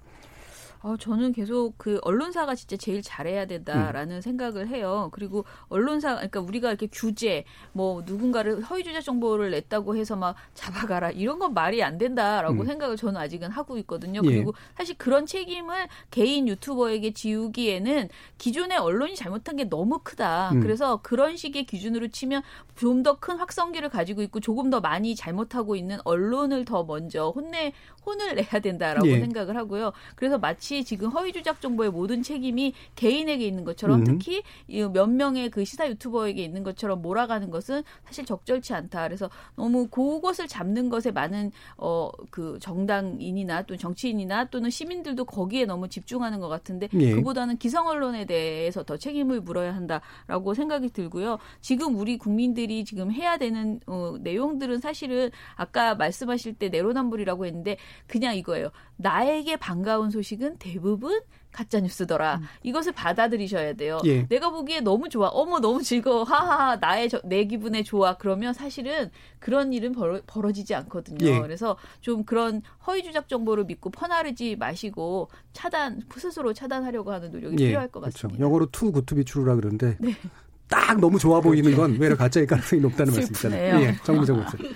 [0.81, 5.09] 어, 저는 계속 그 언론사가 진짜 제일 잘해야 된다라는 생각을 해요.
[5.13, 11.11] 그리고 언론사, 그러니까 우리가 이렇게 규제, 뭐 누군가를 허위 조작 정보를 냈다고 해서 막 잡아가라
[11.11, 12.67] 이런 건 말이 안 된다라고 음.
[12.67, 14.21] 생각을 저는 아직은 하고 있거든요.
[14.25, 14.29] 예.
[14.29, 18.09] 그리고 사실 그런 책임을 개인 유튜버에게 지우기에는
[18.39, 20.51] 기존의 언론이 잘못한 게 너무 크다.
[20.53, 20.61] 음.
[20.61, 22.43] 그래서 그런 식의 기준으로 치면
[22.77, 27.73] 좀 더 큰 확성기를 가지고 있고 조금 더 많이 잘못하고 있는 언론을 더 먼저 혼내
[28.07, 29.21] 혼을 내야 된다라고 예.
[29.21, 29.93] 생각을 하고요.
[30.15, 34.05] 그래서 마치 지금 허위 조작 정보의 모든 책임이 개인에게 있는 것처럼 음.
[34.05, 39.03] 특히 이몇 명의 그 시사 유튜버에게 있는 것처럼 몰아가는 것은 사실 적절치 않다.
[39.03, 45.89] 그래서 너무 그것을 잡는 것에 많은 어 그 정당인이나 또 정치인이나 또는 시민들도 거기에 너무
[45.89, 47.15] 집중하는 것 같은데 예.
[47.15, 51.39] 그보다는 기성 언론에 대해서 더 책임을 물어야 한다라고 생각이 들고요.
[51.61, 58.37] 지금 우리 국민들이 지금 해야 되는 어, 내용들은 사실은 아까 말씀하실 때 내로남불이라고 했는데 그냥
[58.37, 58.71] 이거예요.
[58.97, 62.41] 나에게 반가운 소식은 대부분 가짜 뉴스더라.
[62.63, 63.99] 이것을 받아들이셔야 돼요.
[64.05, 64.27] 예.
[64.29, 65.29] 내가 보기에 너무 좋아.
[65.29, 66.23] 어머 너무 즐거워.
[66.25, 68.17] 하하 나의 저- 내 기분에 좋아.
[68.17, 71.27] 그러면 사실은 그런 일은 벌어, 벌어지지 않거든요.
[71.27, 71.41] 예.
[71.41, 77.89] 그래서 좀 그런 허위 조작 정보를 믿고 퍼나르지 마시고 차단 스스로 차단하려고 하는 노력이 필요할
[77.89, 78.29] 것 그렇죠.
[78.29, 78.45] 같습니다.
[78.45, 79.97] 영어로 too good to be true라 그러는데
[80.69, 83.71] 딱 너무 좋아 보이는 건 외려 가짜일 가능성이 높다는 말씀 있잖아요.
[83.79, 83.89] 슬프네요.
[83.89, 84.75] 예, 정무정 목소리.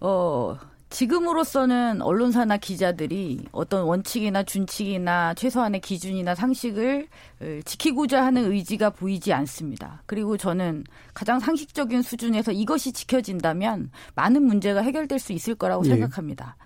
[0.00, 0.58] 어,
[0.94, 7.08] 지금으로서는 언론사나 기자들이 어떤 원칙이나 준칙이나 최소한의 기준이나 상식을
[7.40, 10.02] 어, 지키고자 하는 의지가 보이지 않습니다.
[10.06, 15.88] 그리고 저는 가장 상식적인 수준에서 이것이 지켜진다면 많은 문제가 해결될 수 있을 거라고 예.
[15.88, 16.56] 생각합니다.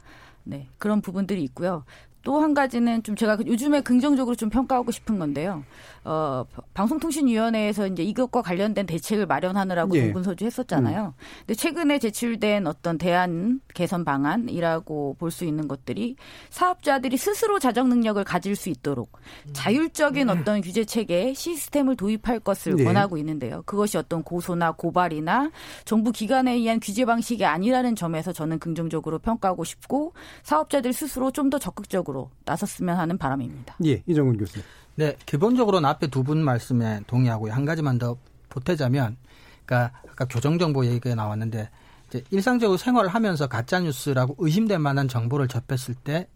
[0.45, 1.85] 네, 그런 부분들이 있고요.
[2.29, 5.65] 또 한 가지는 좀 제가 요즘에 긍정적으로 좀 평가하고 싶은 건데요.
[6.05, 10.03] 어, 방송통신위원회에서 이제 이것과 관련된 대책을 마련하느라고 예.
[10.05, 11.15] 동분서주 했었잖아요.
[11.41, 16.17] 근데 최근에 제출된 어떤 대안 개선 방안이라고 볼 수 있는 것들이
[16.51, 19.13] 사업자들이 스스로 자정 능력을 가질 수 있도록
[19.53, 22.85] 자율적인 어떤 규제 체계 시스템을 도입할 것을 네.
[22.85, 23.63] 권하고 있는데요.
[23.67, 25.51] 그것이 어떤 고소나 고발이나
[25.85, 30.13] 정부 기관에 의한 규제 방식이 아니라는 점에서 저는 긍정적으로 평가하고 싶고
[30.43, 33.77] 사업자들 스스로 좀 더 적극적으로 나섰으면 하는 바람입니다.
[33.87, 34.65] 예, 이정훈 교수님.
[34.97, 37.53] 네, 기본적으로는 앞에 두 분 말씀에 동의하고요.
[37.53, 38.17] 한 가지만 더
[38.49, 39.17] 보태자면,
[39.65, 41.71] 그러니까 아까 교정정보 얘기가 나왔는데,
[42.09, 46.27] 이제 일상적으로 생활을 하면서 가짜 뉴스라고 의심될 만한 정보를 접했을 때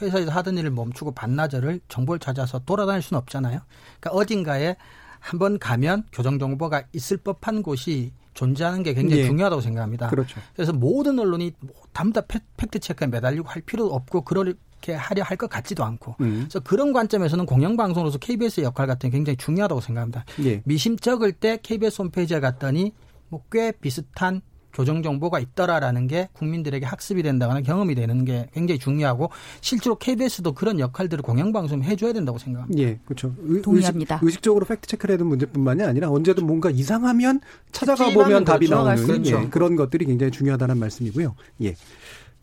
[0.00, 3.60] 회사에서 하던 일을 멈추고 반나절을 정보를 찾아서 돌아다닐 수는 없잖아요.
[4.00, 4.76] 그러니까 어딘가에
[5.20, 9.26] 한번 가면 교정정보가 있을 법한 곳이 존재하는 게 굉장히 예.
[9.26, 10.08] 중요하다고 생각합니다.
[10.08, 10.40] 그렇죠.
[10.54, 11.52] 그래서 모든 언론이
[11.94, 14.34] 전부 다 팩- 팩트 체크에 매달리고 할 필요도 없고 그
[14.82, 16.40] 렇게 하려 할 것 같지도 않고 음.
[16.48, 20.24] 그래서 그런 관점에서는 공영방송으로서 KBS의 역할 같은 게 굉장히 중요하다고 생각합니다.
[20.44, 20.60] 예.
[20.64, 22.92] 미심 적을 때 KBS 홈페이지에 갔더니
[23.28, 29.28] 뭐 꽤 비슷한 조정 정보가 있더라라는 게 국민들에게 학습이 된다거나 경험이 되는 게 굉장히 중요하고
[29.60, 32.82] 실제로 KBS도 그런 역할들을 공영방송 해줘야 된다고 생각합니다.
[32.82, 33.34] 예, 그렇죠.
[33.42, 34.20] 의, 동의합니다.
[34.22, 38.68] 의식, 적으로 팩트 체크를 해둔 문제뿐만이 아니라 언제든 뭔가 이상하면 찾아가 보면 답이.
[38.70, 39.42] 나오는 그렇죠.
[39.42, 41.34] 예, 그런 것들이 굉장히 중요하다는 말씀이고요.
[41.64, 41.74] 예.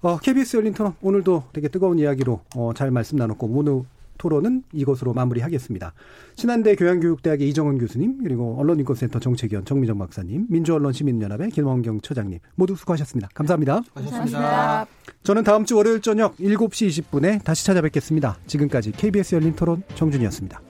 [0.02, 3.84] 어, KBS 열린 토론 오늘도 되게 뜨거운 이야기로 어, 잘 말씀 나눴고 오늘
[4.20, 5.94] 토론은 이것으로 마무리하겠습니다.
[6.36, 13.30] 신한대 교양교육대학의 이정은 교수님 그리고 언론인권센터 정책위원 정미정 박사님 민주언론시민연합의 김원경 처장님 모두 수고하셨습니다.
[13.34, 13.82] 감사합니다.
[13.94, 14.86] 고맙습니다.
[15.24, 18.38] 저는 다음 주 월요일 저녁 7시 20분에 다시 찾아뵙겠습니다.
[18.46, 20.69] 지금까지 KBS 열린 토론 정준이었습니다.